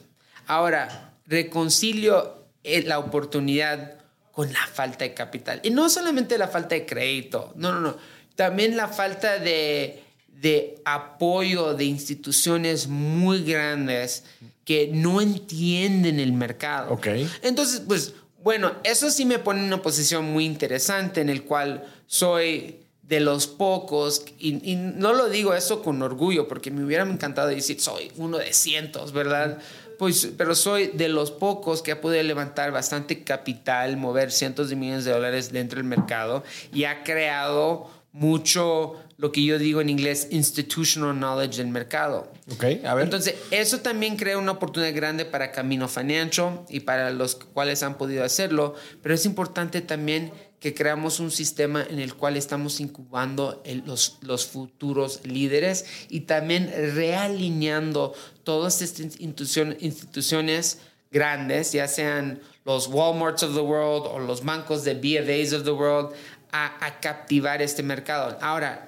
[0.47, 2.44] Ahora, reconcilio
[2.85, 3.95] la oportunidad
[4.31, 5.61] con la falta de capital.
[5.63, 7.97] Y no solamente la falta de crédito, no, no, no.
[8.35, 14.25] También la falta de, de apoyo de instituciones muy grandes
[14.65, 16.91] que no entienden el mercado.
[16.91, 17.07] Ok.
[17.43, 21.85] Entonces, pues, bueno, eso sí me pone en una posición muy interesante en el cual
[22.07, 27.03] soy de los pocos, y, y, no lo digo eso con orgullo, porque me hubiera
[27.03, 29.59] encantado decir, soy uno de cientos, ¿verdad?
[29.97, 34.75] Pues, pero soy de los pocos que ha podido levantar bastante capital, mover cientos de
[34.75, 39.89] millones de dólares dentro del mercado y ha creado mucho lo que yo digo en
[39.89, 42.31] inglés institutional knowledge del mercado.
[42.51, 43.05] Ok, a ver.
[43.05, 47.97] Entonces, eso también crea una oportunidad grande para Camino Financial y para los cuales han
[47.97, 50.31] podido hacerlo, pero es importante también
[50.65, 56.73] que creamos un sistema en el cual estamos incubando los, los futuros líderes y también
[56.95, 60.79] realineando todas estas instituciones, instituciones
[61.11, 65.71] grandes, ya sean los Walmarts of the world o los bancos de BFAs of the
[65.71, 66.15] world,
[66.51, 68.35] a, a captivar este mercado.
[68.41, 68.87] Ahora,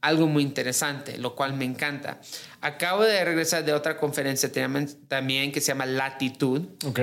[0.00, 2.20] algo muy interesante, lo cual me encanta.
[2.60, 4.52] Acabo de regresar de otra conferencia
[5.08, 6.62] también que se llama Latitud.
[6.86, 7.00] Ok.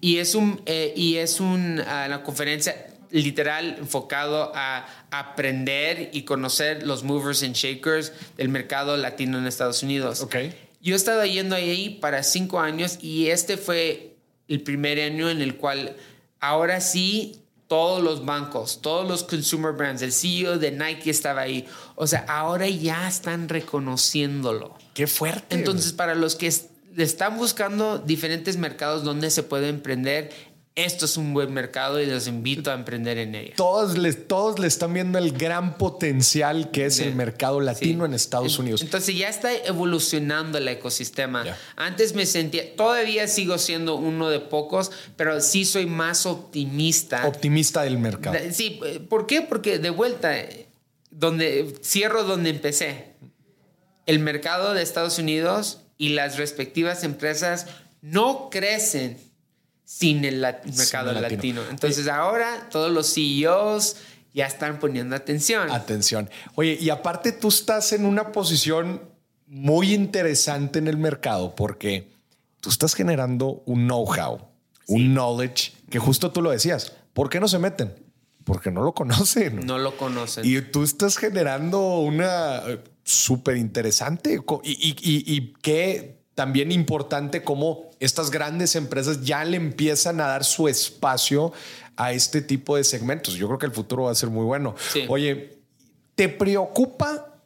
[0.00, 2.88] Y es, un, eh, y es una ah, conferencia
[3.22, 9.82] literal enfocado a aprender y conocer los movers and shakers del mercado latino en Estados
[9.82, 10.20] Unidos.
[10.20, 10.54] Okay.
[10.80, 14.16] Yo he estado yendo ahí para cinco años y este fue
[14.48, 15.96] el primer año en el cual
[16.40, 21.66] ahora sí todos los bancos, todos los consumer brands, el CEO de Nike estaba ahí.
[21.96, 24.76] O sea, ahora ya están reconociéndolo.
[24.94, 25.56] Qué fuerte.
[25.56, 26.46] Entonces, para los que
[26.96, 30.30] están buscando diferentes mercados donde se puede emprender,
[30.76, 33.54] esto es un buen mercado y los invito a emprender en ella.
[33.56, 38.12] Todos le, todos le están viendo el gran potencial que es el mercado latino en
[38.12, 38.82] Estados Unidos.
[38.82, 41.44] Entonces ya está evolucionando el ecosistema.
[41.76, 47.26] Antes me sentía, todavía sigo siendo uno de pocos, pero sí soy más optimista.
[47.26, 48.36] Optimista del mercado.
[48.52, 49.40] Sí, ¿por qué?
[49.40, 50.34] Porque de vuelta,
[51.10, 53.14] donde cierro donde empecé.
[54.04, 57.66] El mercado de Estados Unidos y las respectivas empresas
[58.02, 59.25] no crecen
[59.86, 60.44] sin el
[60.76, 61.62] mercado latino.
[61.70, 63.96] Entonces ahora todos los CEOs
[64.34, 65.70] ya están poniendo atención.
[65.70, 66.28] Atención.
[66.56, 69.00] Oye, y aparte tú estás en una posición
[69.46, 72.10] muy interesante en el mercado porque
[72.60, 74.40] tú estás generando un know-how,
[74.88, 76.92] un knowledge que justo tú lo decías.
[77.12, 77.94] ¿Por qué no se meten?
[78.44, 79.64] Porque no lo conocen.
[79.64, 80.44] No lo conocen.
[80.44, 87.42] Y tú estás generando una eh, súper interesante y, y, y, y que también importante
[87.42, 91.52] cómo estas grandes empresas ya le empiezan a dar su espacio
[91.96, 93.34] a este tipo de segmentos.
[93.34, 94.74] Yo creo que el futuro va a ser muy bueno.
[95.08, 95.58] Oye,
[96.14, 97.40] ¿te preocupa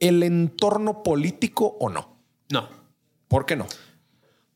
[0.00, 2.16] el entorno político o no?
[2.50, 2.68] No.
[3.28, 3.68] ¿Por qué no?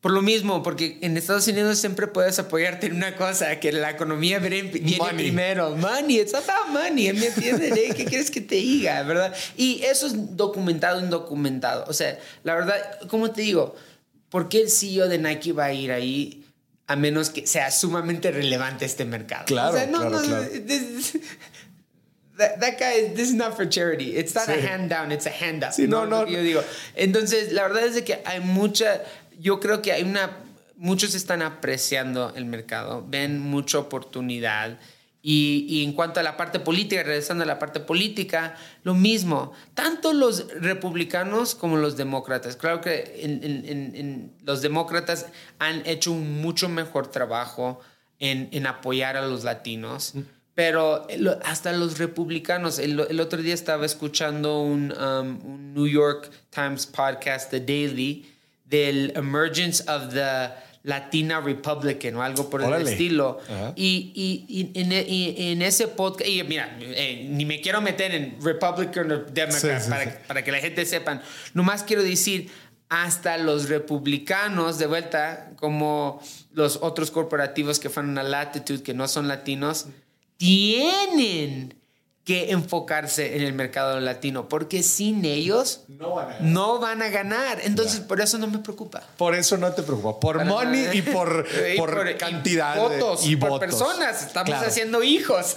[0.07, 3.91] Por lo mismo, porque en Estados Unidos siempre puedes apoyarte en una cosa, que la
[3.91, 5.15] economía viene, viene Money.
[5.17, 5.75] primero.
[5.75, 7.73] Money, it's about money, ¿me entiendes?
[7.77, 7.93] eh?
[7.93, 9.35] ¿Qué quieres que te diga, verdad?
[9.57, 11.83] Y eso es documentado, indocumentado.
[11.89, 12.77] O sea, la verdad,
[13.09, 13.75] como te digo,
[14.29, 16.45] ¿por qué el CEO de Nike va a ir ahí
[16.87, 19.43] a menos que sea sumamente relevante este mercado?
[19.45, 20.45] Claro, o sea, no, claro, no, claro.
[20.65, 21.17] this-
[22.37, 24.15] That, that guy, this is not for charity.
[24.15, 24.61] It's not a Sí.
[24.67, 25.71] hand down, it's a hand up.
[25.73, 26.23] Sí, no, no.
[26.23, 26.63] que Yo digo.
[26.95, 29.01] Entonces, la verdad es de que hay mucha,
[29.37, 30.37] yo creo que hay una,
[30.75, 34.79] muchos están apreciando el mercado, ven mucha oportunidad.
[35.21, 39.51] Y, y en cuanto a la parte política, regresando a la parte política, lo mismo.
[39.73, 42.55] Tanto los republicanos como los demócratas.
[42.55, 45.25] Claro que en- en- en- los demócratas
[45.59, 47.79] han hecho un mucho mejor trabajo
[48.19, 50.13] en, en apoyar a los latinos.
[50.55, 55.87] Pero lo- hasta los republicanos, el, el otro día estaba escuchando un, um, un New
[55.87, 58.31] York Times podcast, The Daily,
[58.69, 60.49] del emergence of the
[60.83, 62.91] Latina Republican o algo por el Órale.
[62.91, 63.39] estilo.
[63.49, 63.73] Ajá.
[63.75, 68.13] Y, y- y en, y en ese podcast, y mira, eh, ni me quiero meter
[68.15, 70.09] en Republican o Democrat Sí, sí, para, sí.
[70.27, 71.21] para que la gente sepan.
[71.53, 72.49] Nomás quiero decir,
[72.89, 76.21] hasta los republicanos, de vuelta, como
[76.53, 79.87] los otros corporativos que fueron a Latitude, que no son latinos,
[80.37, 81.73] tienen
[82.27, 87.07] que enfocarse en el mercado latino, porque sin ellos No van a no van a
[87.07, 87.59] ganar.
[87.63, 89.01] Entonces, por eso no me preocupa.
[89.15, 90.19] Por eso no te preocupa.
[90.19, 90.95] Por Para money nada.
[90.95, 93.65] y por, Y por y cantidad de- votos, y por votos.
[93.69, 94.23] personas.
[94.23, 94.67] Estamos Claro.
[94.67, 95.55] haciendo hijos.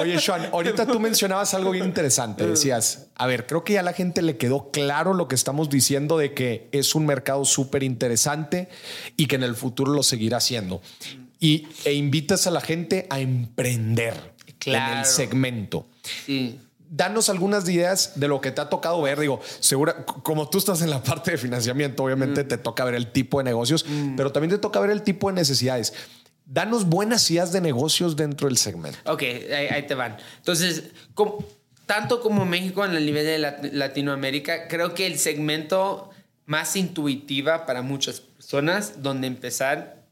[0.00, 2.46] Oye, Sean, ahorita tú mencionabas algo bien interesante.
[2.46, 5.68] Decías, a ver, creo que ya a la gente le quedó claro lo que estamos
[5.68, 8.68] diciendo de que es un mercado súper interesante
[9.16, 10.80] y que en el futuro lo seguirá haciendo.
[11.40, 14.30] Y, e invitas a la gente a emprender
[14.70, 14.98] en Claro.
[15.00, 15.86] el segmento.
[16.26, 16.58] Sí.
[16.94, 19.18] Danos algunas ideas de lo que te ha tocado ver.
[19.18, 23.10] Digo, segura, como tú estás en la parte de financiamiento, obviamente te toca ver el
[23.12, 23.84] tipo de negocios,
[24.16, 25.94] pero también te toca ver el tipo de necesidades.
[26.44, 28.98] Danos buenas ideas de negocios dentro del segmento.
[29.10, 30.16] Ok, ahí, ahí te van.
[30.38, 31.44] Entonces, como-
[31.86, 36.10] tanto como México en el nivel de Lat- Latinoamérica, creo que el segmento
[36.46, 40.02] más intuitiva para muchas personas donde empezar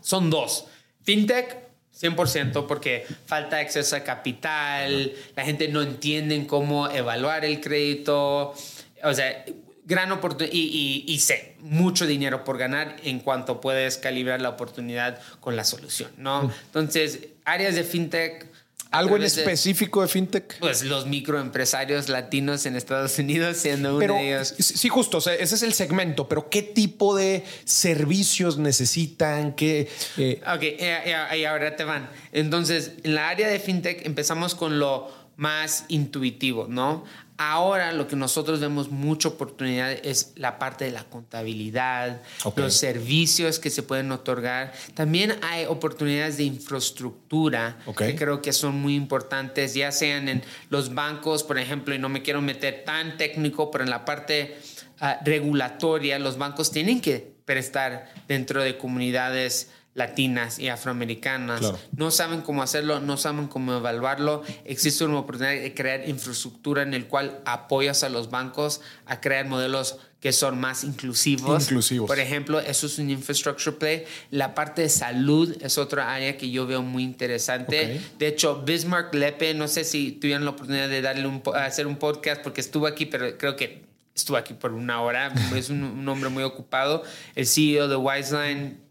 [0.00, 0.66] son dos.
[1.02, 1.56] FinTech,
[2.00, 8.54] 100%, porque falta acceso a capital, la gente no entiende cómo evaluar el crédito,
[9.02, 9.44] o sea,
[9.84, 14.50] gran oportunidad y, y, y sé, mucho dinero por ganar en cuanto puedes calibrar la
[14.50, 16.52] oportunidad con la solución, ¿no?
[16.66, 18.53] Entonces, áreas de FinTech...
[18.98, 20.58] ¿Algo en específico de fintech?
[20.58, 24.54] Pues los microempresarios latinos en Estados Unidos siendo uno de ellos.
[24.58, 29.54] sí, justo, o sea, ese es el segmento, pero ¿qué tipo de servicios necesitan?
[29.54, 32.08] ¿Qué, eh, Ok, y, y- y ahora te van.
[32.32, 37.04] Entonces, en la área de fintech empezamos con lo más intuitivo, ¿no?
[37.36, 42.22] Ahora lo que nosotros vemos mucha oportunidad es la parte de la contabilidad,
[42.54, 44.72] los servicios que se pueden otorgar.
[44.94, 50.94] También hay oportunidades de infraestructura que creo que son muy importantes, ya sean en los
[50.94, 54.56] bancos, por ejemplo, y no me quiero meter tan técnico, pero en la parte
[55.00, 61.60] ah, regulatoria, los bancos tienen que prestar dentro de comunidades latinas y afroamericanas.
[61.60, 61.78] Claro.
[61.96, 64.42] No saben cómo hacerlo, no saben cómo evaluarlo.
[64.64, 69.46] Existe una oportunidad de crear infraestructura en el cual apoyas a los bancos a crear
[69.46, 71.64] modelos que son más inclusivos.
[71.64, 72.08] Inclusivos.
[72.08, 74.04] Por ejemplo, eso es un infrastructure play.
[74.30, 77.96] La parte de salud es otra área que yo veo muy interesante.
[77.96, 78.18] Ok.
[78.18, 81.96] De hecho, Bismarck Lepe, no sé si tuvieron la oportunidad de darle un, hacer un
[81.96, 85.30] podcast porque estuvo aquí, pero creo que estuvo aquí por una hora.
[85.54, 87.02] es un, un hombre muy ocupado.
[87.34, 88.83] El CEO de Wiseline,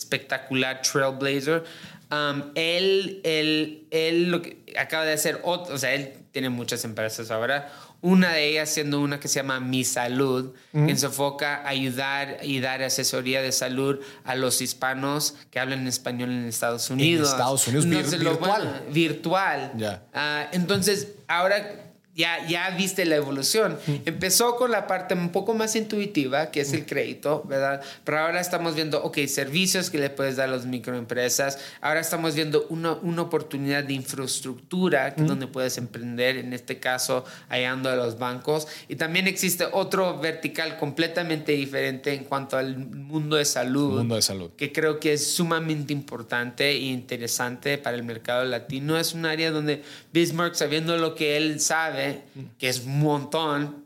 [0.00, 1.64] espectacular trailblazer.
[2.10, 6.84] Um, él, él, él lo que acaba de hacer, otro, o sea, él tiene muchas
[6.84, 7.70] empresas ahora.
[8.02, 12.38] Una de ellas siendo una que se llama Mi Salud, que se enfoca a ayudar
[12.42, 17.28] y dar asesoría de salud a los hispanos que hablan español en Estados Unidos.
[17.28, 18.62] Estados Unidos, vir- Entonces, lo virtual.
[18.62, 19.72] bueno- virtual.
[20.14, 21.89] Ah, entonces, ahora
[22.20, 23.78] ya, ya viste la evolución.
[24.04, 27.80] Empezó con la parte un poco más intuitiva, que es el crédito, ¿verdad?
[28.04, 31.58] Pero ahora estamos viendo, ok, servicios que le puedes dar a las microempresas.
[31.80, 37.24] Ahora estamos viendo una, una oportunidad de infraestructura que- donde puedes emprender, en este caso,
[37.48, 38.66] hallando a los bancos.
[38.88, 44.22] Y también existe otro vertical completamente diferente en cuanto al mundo de salud Mundo de
[44.22, 44.50] salud.
[44.56, 48.98] que creo que es sumamente importante e interesante para el mercado latino.
[48.98, 52.09] Es un área donde Bismarck, sabiendo lo que él sabe,
[52.58, 53.84] que es un montón,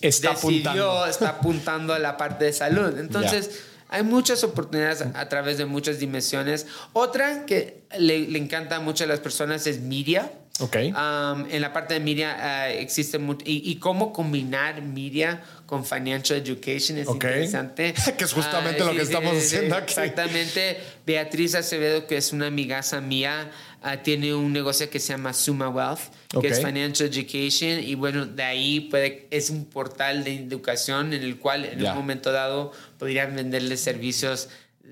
[0.00, 1.06] Está decidió, apuntando.
[1.06, 2.98] está apuntando a la parte de salud.
[2.98, 6.66] Entonces, hay muchas oportunidades a, a través de muchas dimensiones.
[6.94, 10.32] Otra que le, le encanta mucho a las personas es media.
[10.60, 13.44] Um, en la parte de media ah, existe mucho.
[13.44, 17.92] Y, y cómo combinar media con financial education es interesante.
[18.16, 19.92] Que es justamente lo que estamos haciendo aquí.
[19.94, 20.78] Exactamente.
[21.04, 23.50] Beatriz Acevedo, que es una amigaza mía,
[23.84, 26.00] ah, tiene un negocio que se llama Suma Wealth,
[26.40, 27.78] que es financial education.
[27.80, 31.92] Y bueno, de ahí puede, es un portal de educación en el cual en Ya.
[31.92, 34.48] un momento dado podrían venderle servicios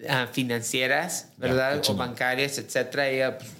[0.08, 1.82] ah, financieras, ¿verdad?
[1.88, 3.08] o bancarias, etcétera.
[3.08, 3.50] Ella, pues,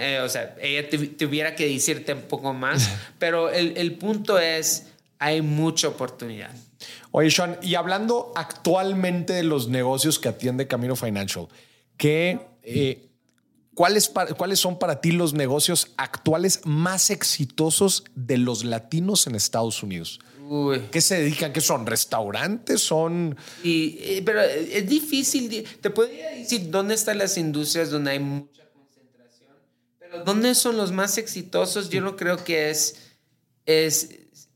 [0.00, 2.88] eh, o sea, ella tuvi- tuviera que decirte un poco más,
[3.18, 4.86] pero el, el punto es,
[5.18, 6.50] hay mucha oportunidad.
[7.10, 11.48] Oye, Sean, y hablando actualmente de los negocios que atiende Camino Financial,
[11.96, 13.07] ¿qué, eh,
[13.78, 19.36] ¿cuáles, pa- ¿cuáles son para ti los negocios actuales más exitosos de los latinos en
[19.36, 20.18] Estados Unidos?
[20.48, 20.88] Uy.
[20.90, 21.52] ¿Qué se dedican?
[21.52, 21.86] ¿Qué son?
[21.86, 22.80] ¿Restaurantes?
[22.80, 23.36] ¿Son...?
[23.62, 25.64] Y, eh, pero es difícil.
[25.80, 29.50] Te podría decir dónde están las industrias donde hay mucha concentración,
[30.00, 31.88] pero dónde son los más exitosos.
[31.88, 32.96] Yo no creo que es,
[33.64, 34.08] es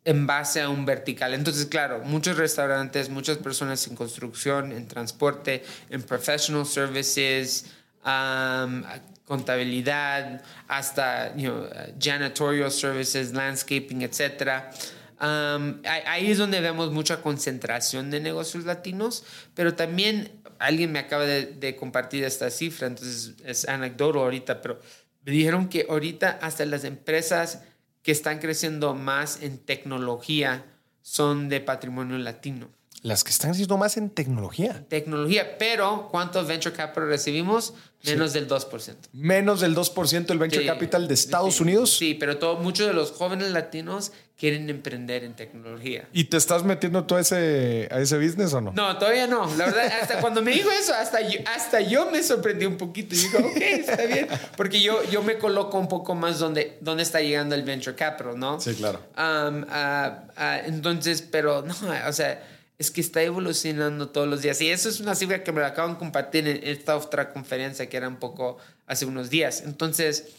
[0.04, 1.32] en base a un vertical.
[1.32, 7.66] Entonces, claro, muchos restaurantes, muchas personas en construcción, en transporte, en professional services,
[8.04, 8.82] um,
[9.24, 14.70] contabilidad, hasta you know, janitorial services, landscaping, etcétera.
[15.20, 20.98] Um, ahí- ahí es donde vemos mucha concentración de negocios latinos, pero también alguien me
[20.98, 24.80] acaba de, de compartir esta cifra, entonces es anecdoto ahorita, pero
[25.24, 27.62] me dijeron que ahorita hasta las empresas
[28.02, 30.64] que están creciendo más en tecnología
[31.02, 32.68] son de patrimonio latino.
[33.02, 34.84] Las que están haciendo más en tecnología.
[34.88, 37.74] Tecnología, pero ¿cuánto venture capital recibimos?
[38.04, 38.94] Menos del 2%.
[39.12, 41.96] Menos del 2% del venture Sí, capital de Estados sí, Unidos.
[41.96, 46.08] Sí, pero todo, muchos de los jóvenes latinos quieren emprender en tecnología.
[46.12, 48.72] ¿Y te estás metiendo tú a ese, a ese business o no?
[48.72, 49.46] No, todavía no.
[49.56, 53.14] La verdad, hasta cuando me dijo eso, hasta yo, hasta yo me sorprendí un poquito.
[53.14, 54.26] Y digo, ok, está bien.
[54.56, 58.38] Porque yo, yo me coloco un poco más donde, donde está llegando el venture capital,
[58.38, 58.60] ¿no?
[58.60, 58.98] Sí, claro.
[59.16, 61.74] Um, ah, ah, entonces, pero no,
[62.08, 62.42] o sea,
[62.78, 64.60] es que está evolucionando todos los días.
[64.60, 67.88] Y eso es una cifra que me la acaban de compartir en esta otra conferencia
[67.88, 69.62] que era un poco hace unos días.
[69.64, 70.32] Entonces,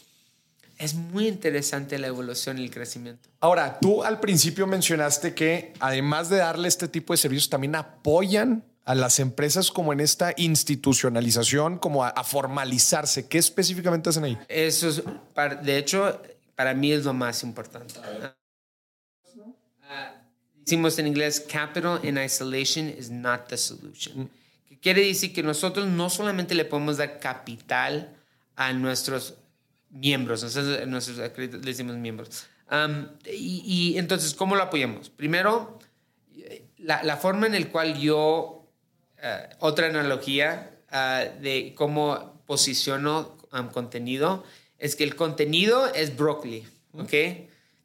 [0.78, 3.28] es muy interesante la evolución y el crecimiento.
[3.40, 8.64] Ahora, tú al principio mencionaste que además de darle este tipo de servicios, también apoyan
[8.84, 13.28] a las empresas como en esta institucionalización, como a, a formalizarse.
[13.28, 14.38] ¿Qué específicamente hacen ahí?
[14.48, 15.02] Eso es,
[15.62, 16.20] de hecho,
[16.54, 17.94] para mí es lo más importante.
[20.64, 24.30] Decimos en inglés, capital in isolation is not the solution.
[24.66, 28.16] Que quiere decir que nosotros no solamente le podemos dar capital
[28.56, 29.34] a nuestros
[29.90, 32.46] miembros, nosotros, nosotros le decimos miembros.
[32.70, 35.10] Um, y, y entonces, ¿cómo lo apoyamos?
[35.10, 35.78] Primero,
[36.78, 38.66] la, la forma en la cual yo,
[39.22, 44.44] eh, otra analogía ah, de cómo posiciono um, contenido,
[44.78, 47.12] es que el contenido es brócoli, ¿ok?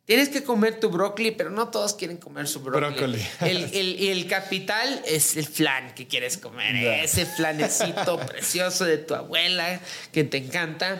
[0.09, 2.95] Tienes que comer tu brócoli, pero no todos quieren comer su brócoli.
[2.95, 3.21] Brócoli.
[3.41, 9.13] El, el- el capital es el flan que quieres comer, ese flanecito precioso de tu
[9.13, 9.79] abuela
[10.11, 10.99] que te encanta.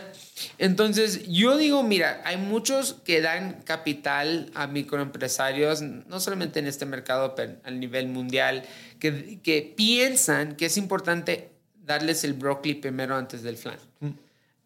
[0.58, 6.86] Entonces, yo digo, mira, hay muchos que dan capital a microempresarios, no solamente en este
[6.86, 8.62] mercado, pero a nivel mundial,
[9.00, 11.50] que, que piensan que es importante
[11.84, 13.78] darles el brócoli primero antes del flan.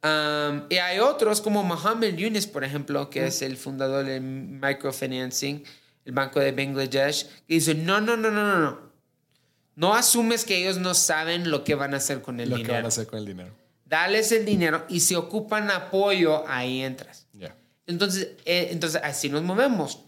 [0.04, 5.64] Um, y hay otros como Mohamed Yunus, por ejemplo, que es el fundador de Microfinancing,
[6.04, 8.78] el Banco de Bangladesh, que dice, no, no, no, no, no, no.
[9.76, 12.62] No asumes que ellos no saben lo que van a hacer con el Lo que
[12.62, 12.74] dinero.
[12.74, 13.50] van a hacer con el dinero.
[13.86, 17.26] Dales el dinero y si ocupan apoyo, ahí entras.
[17.32, 17.56] Ya.
[17.86, 20.04] Entonces, eh, entonces así nos movemos.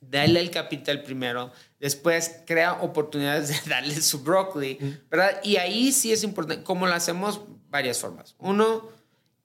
[0.00, 4.78] Dale el capital primero, después crea oportunidades de darle su brócoli,
[5.10, 5.40] ¿verdad?
[5.42, 6.64] Y ahí sí es importante.
[6.64, 7.42] ¿Cómo lo hacemos?
[7.68, 8.34] Varias formas.
[8.38, 8.88] Uno,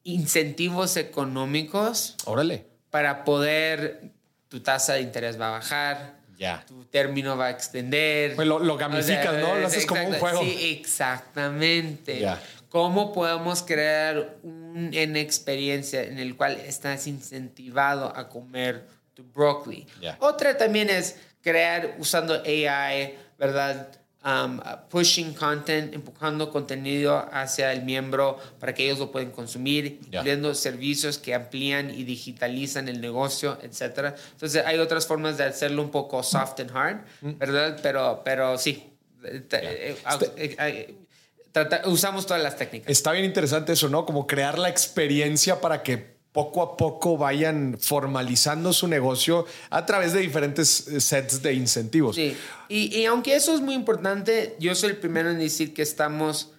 [0.04, 2.66] incentivos económicos Órale.
[2.90, 4.12] para poder,
[4.50, 6.64] tu tasa de interés va a bajar, Ya.
[6.68, 8.36] tu término va a extender.
[8.36, 9.56] Pues lo- lo gamificas, ¿no?
[9.56, 10.42] Lo es haces como un juego.
[10.42, 12.20] Sí, exactamente.
[12.20, 12.42] Ya.
[12.70, 19.86] ¿Cómo podemos crear un- una experiencia en el cual estás incentivado a comer tu brócoli?
[20.02, 20.18] Ya.
[20.20, 23.90] Otra también es crear usando AI, ¿verdad?
[24.26, 30.20] Um, pushing content, empujando contenido hacia el miembro para que ellos lo puedan consumir, Ya.
[30.20, 34.16] incluyendo servicios que amplían y digitalizan el negocio, etcétera.
[34.32, 37.00] Entonces hay otras formas de hacerlo un poco soft and hard,
[37.38, 37.78] ¿verdad?
[37.84, 38.94] Pero, pero sí,
[39.26, 39.98] eh, te-
[40.40, 40.96] eh,
[41.86, 42.90] usamos todas las técnicas.
[42.90, 44.06] Está bien interesante eso, ¿no?
[44.06, 50.12] Como crear la experiencia para que poco a poco vayan formalizando su negocio a través
[50.14, 52.16] de diferentes eh, sets de incentivos.
[52.16, 52.36] Sí,
[52.68, 56.52] y, y aunque eso es muy importante, yo soy el primero en decir que estamos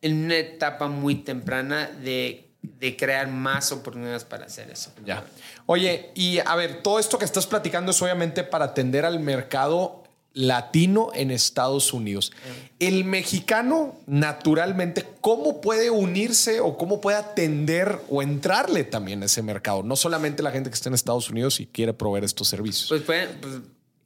[0.00, 4.92] en una etapa muy temprana de, de crear más oportunidades para hacer eso.
[5.04, 5.24] Ya.
[5.66, 9.99] Oye, y a ver, todo esto que estás platicando es obviamente para atender al mercado
[10.32, 12.32] latino en Estados Unidos.
[12.78, 19.42] El mexicano, naturalmente, ¿cómo puede unirse o cómo puede atender o entrarle también a ese
[19.42, 19.82] mercado?
[19.82, 22.88] No solamente la gente que está en Estados Unidos y quiere proveer estos servicios.
[22.88, 23.54] Pues, pueden, pues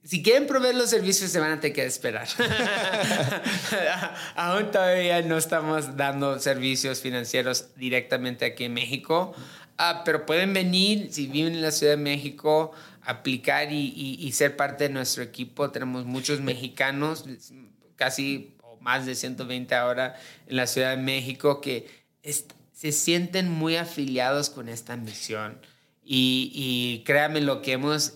[0.05, 2.29] si quieren proveer los servicios, se van a tener que esperar.
[4.37, 9.35] Aún todavía no estamos dando servicios financieros directamente aquí en México,
[9.79, 12.72] ah, pero pueden venir, si viven en la Ciudad de México,
[13.05, 15.70] aplicar y, ser parte de nuestro equipo.
[15.70, 17.24] Tenemos muchos mexicanos,
[17.96, 21.88] casi más de 120 ahora en la Ciudad de México, que
[22.72, 25.59] se sienten muy afiliados con esta misión.
[26.02, 28.14] Y, y créanme lo que hemos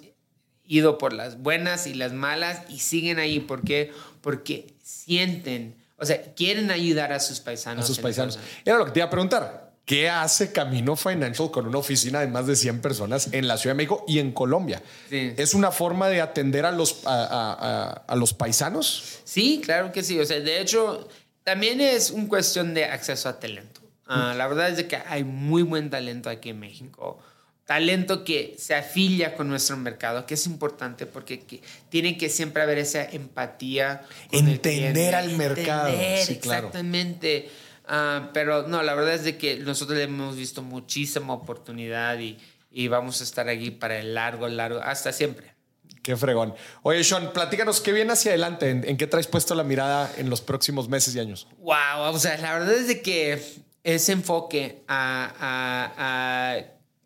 [0.68, 3.40] ido por las buenas y las malas y siguen ahí.
[3.40, 3.92] ¿Por qué?
[4.20, 7.84] Porque sienten, o sea, quieren ayudar a sus paisanos.
[7.84, 8.38] A sus paisanos.
[8.64, 9.67] Era lo que te iba a preguntar.
[9.88, 13.74] ¿Qué hace Camino Financial con una oficina de más de 100 personas en la Ciudad
[13.74, 14.82] de México y en Colombia?
[15.10, 19.20] ¿Es una forma de atender a los, a, los paisanos?
[19.24, 20.20] Sí, claro que sí.
[20.20, 21.08] O sea, de hecho,
[21.42, 23.80] también es una cuestión de acceso a talento.
[24.04, 27.18] Ah, la verdad es de que hay muy buen talento aquí en México
[27.64, 31.44] talento que se afilia con nuestro mercado, que es importante porque
[31.90, 34.06] tiene que siempre haber esa empatía.
[34.32, 35.90] Entender al mercado.
[36.24, 37.50] sí, exactamente.
[37.88, 42.38] Ah, pero no, la verdad es de que nosotros le hemos visto muchísima oportunidad y,
[42.70, 45.54] y vamos a estar aquí para el largo, largo, hasta siempre.
[46.02, 46.54] Qué fregón.
[46.82, 48.70] Oye, Sean, platícanos qué viene hacia adelante.
[48.70, 51.48] ¿En, qué traes puesto la mirada en los próximos meses y años?
[51.58, 53.42] Wow, o sea, la verdad es de que
[53.84, 56.60] ese enfoque a, a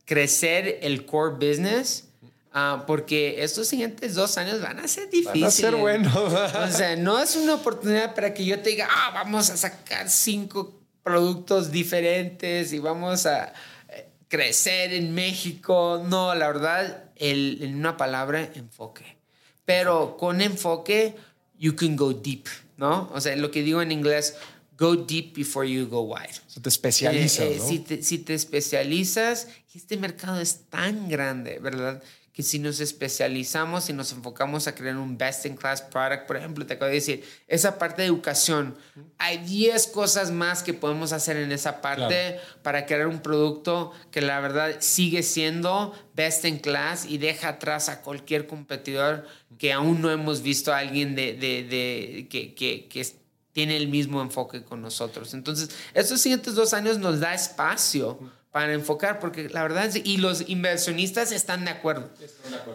[0.04, 2.08] crecer el core business.
[2.55, 5.40] Ah, porque estos siguientes dos años van a ser difíciles.
[5.40, 6.14] Van a ser buenos.
[6.16, 10.11] o sea, no es una oportunidad para que yo te diga, ah, vamos a sacar
[10.11, 13.55] cinco productos diferentes y vamos a
[13.88, 16.05] eh, crecer en México.
[16.07, 19.16] No, la verdad, el, en una palabra, enfoque.
[19.64, 21.16] Pero con enfoque,
[21.59, 22.46] you can go deep,
[22.76, 23.11] ¿no?
[23.14, 24.36] O sea, lo que digo en inglés,
[24.76, 26.34] go deep before you go wide.
[26.57, 31.59] O te especializas, eh, eh, si, te, si te especializas, este mercado es tan grande,
[31.61, 32.03] ¿verdad?
[32.32, 36.36] Que si nos especializamos y nos enfocamos a crear un best in class product, por
[36.38, 38.74] ejemplo, te acabo de decir, esa parte de educación,
[39.18, 44.22] hay 10 cosas más que podemos hacer en esa parte para crear un producto que
[44.22, 49.26] la verdad sigue siendo best in class y deja atrás a cualquier competidor
[49.58, 53.06] que aún no hemos visto a alguien de, de, de que, que, que
[53.52, 55.34] tiene el mismo enfoque con nosotros.
[55.34, 58.18] Entonces, estos siguientes dos años nos da espacio
[58.53, 62.11] para enfocar, porque la verdad es, y los inversionistas están de acuerdo.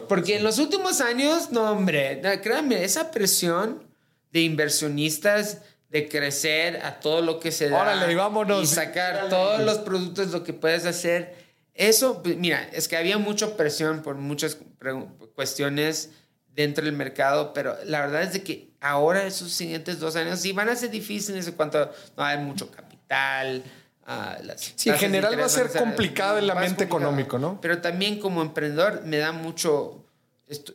[0.10, 3.84] Porque en los últimos años, no, hombre, créanme, esa presión
[4.32, 5.60] de inversionistas
[5.90, 8.64] de crecer a todo lo que se da Órale, vámonos.
[8.64, 11.36] y sacar todos los productos, lo que puedes hacer.
[11.76, 14.58] Eso, pues, mira, es que había mucha presión por muchas
[15.36, 16.10] cuestiones
[16.48, 20.54] dentro del mercado, pero la verdad es de que ahora esos siguientes dos años sí
[20.54, 23.64] van a ser difíciles en cuanto no hay mucho capital.
[24.76, 27.60] Sí, en general va a ser complicado el ambiente económico, ¿no?
[27.62, 30.06] Pero también como emprendedor me da mucho,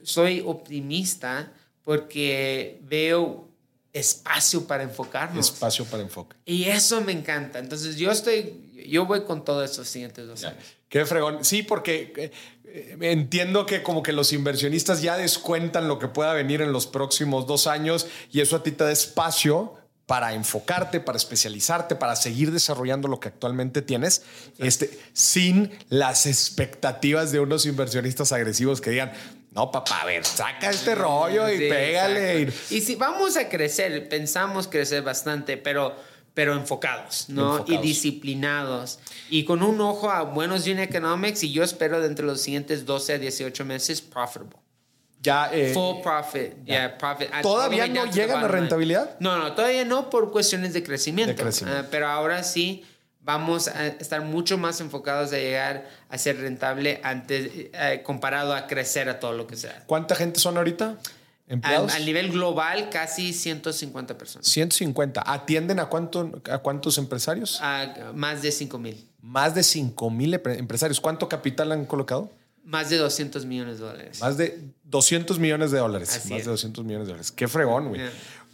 [0.02, 1.52] soy optimista
[1.82, 3.48] porque veo
[3.92, 5.46] espacio para enfocarnos.
[5.46, 6.36] Espacio para enfoque.
[6.44, 7.58] Y eso me encanta.
[7.58, 10.64] Entonces yo estoy, yo voy con todos estos siguientes dos años.
[10.88, 11.44] Qué fregón.
[11.44, 12.32] Sí, porque eh,
[12.64, 16.86] eh, entiendo que como que los inversionistas ya descuentan lo que pueda venir en los
[16.86, 19.74] próximos dos años y eso a ti te da espacio
[20.06, 24.22] para enfocarte, para especializarte, para seguir desarrollando lo que actualmente tienes,
[24.58, 29.12] este, sin las expectativas de unos inversionistas agresivos que digan,
[29.52, 32.52] no, papá, a ver, saca este rollo y pégale.
[32.70, 35.94] Y si vamos a crecer, pensamos crecer bastante, pero
[36.34, 37.64] pero enfocados, ¿no?
[37.68, 38.98] Y disciplinados.
[39.28, 42.86] Y con un ojo a buenos unit economics y yo espero dentro de los siguientes
[42.86, 44.61] 12 a 18 meses profitable.
[45.22, 47.28] Ya, eh, Full profit, yeah, profit.
[47.42, 49.16] ¿Todavía no llegan a rentabilidad?
[49.20, 51.44] No, no, todavía no por cuestiones de crecimiento.
[51.66, 52.84] Ah, pero ahora sí
[53.20, 58.66] vamos a estar mucho más enfocados a llegar a ser rentable antes, eh, comparado a
[58.66, 59.84] crecer a todo lo que sea.
[59.86, 60.96] ¿Cuánta gente son ahorita?
[61.62, 64.48] A, nivel global, casi 150 personas.
[64.48, 65.22] 150.
[65.24, 67.60] ¿Atienden a, cuánto, a cuántos empresarios?
[67.60, 69.08] A más de 5 mil.
[69.20, 71.00] Más de 5 mil empresarios.
[71.00, 72.30] ¿Cuánto capital han colocado?
[72.64, 74.20] Más de 200 millones de dólares.
[74.20, 76.10] Más de 200 millones de dólares.
[76.30, 77.32] más de 200 millones de dólares.
[77.32, 78.02] Qué fregón, güey.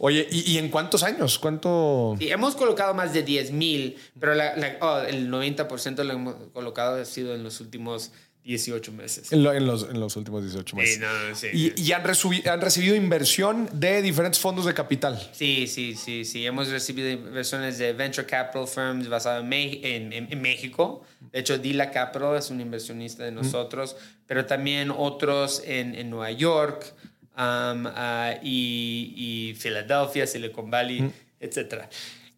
[0.01, 1.37] Oye, ¿y, en cuántos años?
[1.39, 2.15] ¿Cuánto?
[2.17, 4.31] Sí, hemos colocado más de 10 mil, pero
[4.79, 8.11] oh, el 90% lo hemos colocado ha sido en los últimos
[8.49, 9.31] 18 meses.
[9.31, 10.95] En, lo- en los, en los últimos 18 meses.
[10.95, 11.47] Sí, no, no, sí.
[11.53, 12.03] y y han,
[12.47, 15.19] han recibido inversión de diferentes fondos de capital.
[15.33, 16.45] Sí, sí, sí, sí.
[16.45, 19.43] Hemos recibido inversiones de venture capital firms basadas
[19.83, 21.03] en, en- en- México.
[21.31, 23.95] De hecho, Dila Capital es un inversionista de nosotros,
[24.25, 26.93] pero también otros en, en Nueva York
[27.37, 29.13] um, ah, y,
[29.51, 31.87] y Filadelfia, Silicon Valley, etcétera.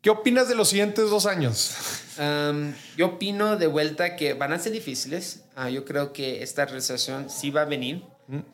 [0.02, 1.76] ¿Qué opinas de los siguientes dos años?
[2.18, 5.44] Um, yo opino de vuelta que van a ser difíciles.
[5.56, 8.04] Ah, yo creo que esta recesión sí va a venir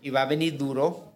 [0.02, 1.14] y va a venir duro.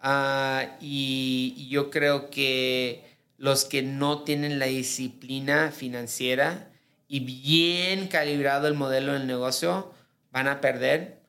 [0.00, 3.04] Ah, y, y yo creo que
[3.36, 6.70] los que no tienen la disciplina financiera
[7.06, 9.92] y bien calibrado el modelo del negocio
[10.32, 11.20] van a perder.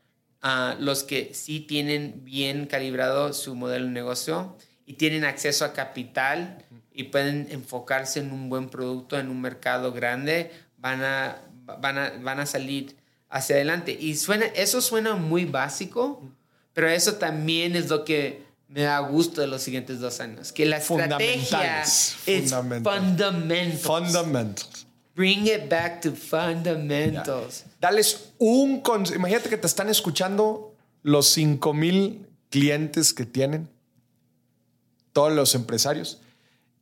[0.42, 5.74] Ah, los que sí tienen bien calibrado su modelo de negocio y tienen acceso a
[5.74, 6.64] capital
[6.98, 11.44] y pueden enfocarse en un buen producto en un mercado grande, van a,
[11.80, 12.98] van a, van a salir
[13.30, 13.96] hacia adelante.
[13.98, 16.24] Y suena, eso suena muy básico,
[16.74, 20.66] pero eso también es lo que me da gusto de los siguientes dos años, que
[20.66, 23.82] la estrategia es fundamentals.
[23.84, 24.88] Fundamentals.
[25.16, 27.64] Bring it back to fundamentals.
[27.80, 29.20] Dales un consejo.
[29.20, 30.74] Imagínate que te están escuchando
[31.04, 33.70] los 5 mil clientes que tienen,
[35.14, 36.22] todos los empresarios,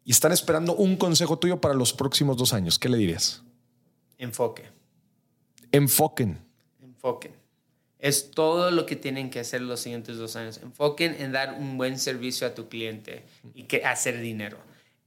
[0.05, 2.77] y están esperando un consejo tuyo para los próximos dos años.
[2.77, 3.43] ¿Qué le dirías?
[4.19, 4.63] Enfoque.
[5.71, 6.39] Enfoquen.
[6.79, 7.33] Enfoquen.
[7.97, 10.59] Es todo lo que tienen que hacer los siguientes dos años.
[10.61, 13.25] Enfoquen en dar un buen servicio a tu cliente
[13.55, 14.59] y que hacer dinero.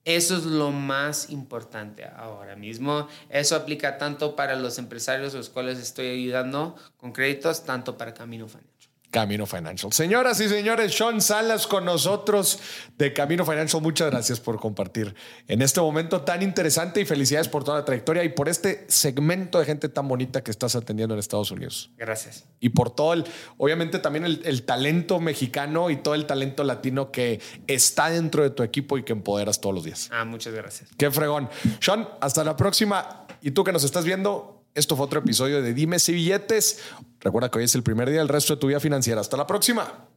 [0.04, 3.06] Eso es lo más importante ahora mismo.
[3.28, 8.14] Eso aplica tanto para los empresarios a los cuales estoy ayudando con créditos, tanto para
[8.14, 8.77] Camino Financial.
[9.10, 9.92] Camino Financial.
[9.92, 12.58] Señoras y señores, Sean Salas con nosotros
[12.98, 13.82] de Camino Financial.
[13.82, 15.14] Muchas gracias por compartir
[15.46, 19.58] en este momento tan interesante y felicidades por toda la trayectoria y por este segmento
[19.58, 21.90] de gente tan bonita que estás atendiendo en Estados Unidos.
[21.96, 22.44] Gracias.
[22.60, 23.24] y por todo el,
[23.56, 28.50] obviamente también el, el talento mexicano y todo el talento latino que está dentro de
[28.50, 30.08] tu equipo y que empoderas todos los días.
[30.12, 30.90] Ah, muchas gracias.
[30.98, 31.48] Qué fregón.
[31.80, 33.26] Sean, hasta la próxima.
[33.40, 36.80] Y tú que nos estás viendo, esto fue otro episodio de Dime si billetes.
[37.20, 39.20] Recuerda que hoy es el primer día del resto de tu vida financiera.
[39.20, 40.08] Hasta la próxima.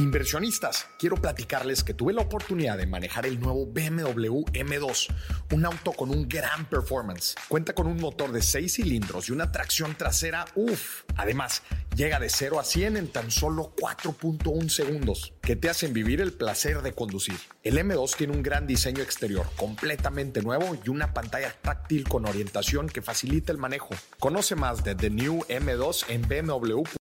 [0.00, 5.14] Inversionistas, quiero platicarles que tuve la oportunidad de manejar el nuevo BMW M2,
[5.52, 7.34] un auto con un gran performance.
[7.48, 11.02] Cuenta con un motor de 6 cilindros y una tracción trasera, uff.
[11.16, 11.62] Además,
[11.94, 16.32] llega de 0 a 100 en tan solo 4.1 segundos, que te hacen vivir el
[16.32, 17.36] placer de conducir.
[17.62, 22.88] El M2 tiene un gran diseño exterior, completamente nuevo y una pantalla táctil con orientación
[22.88, 23.90] que facilita el manejo.
[24.18, 26.84] Conoce más de The New M2 en BMW.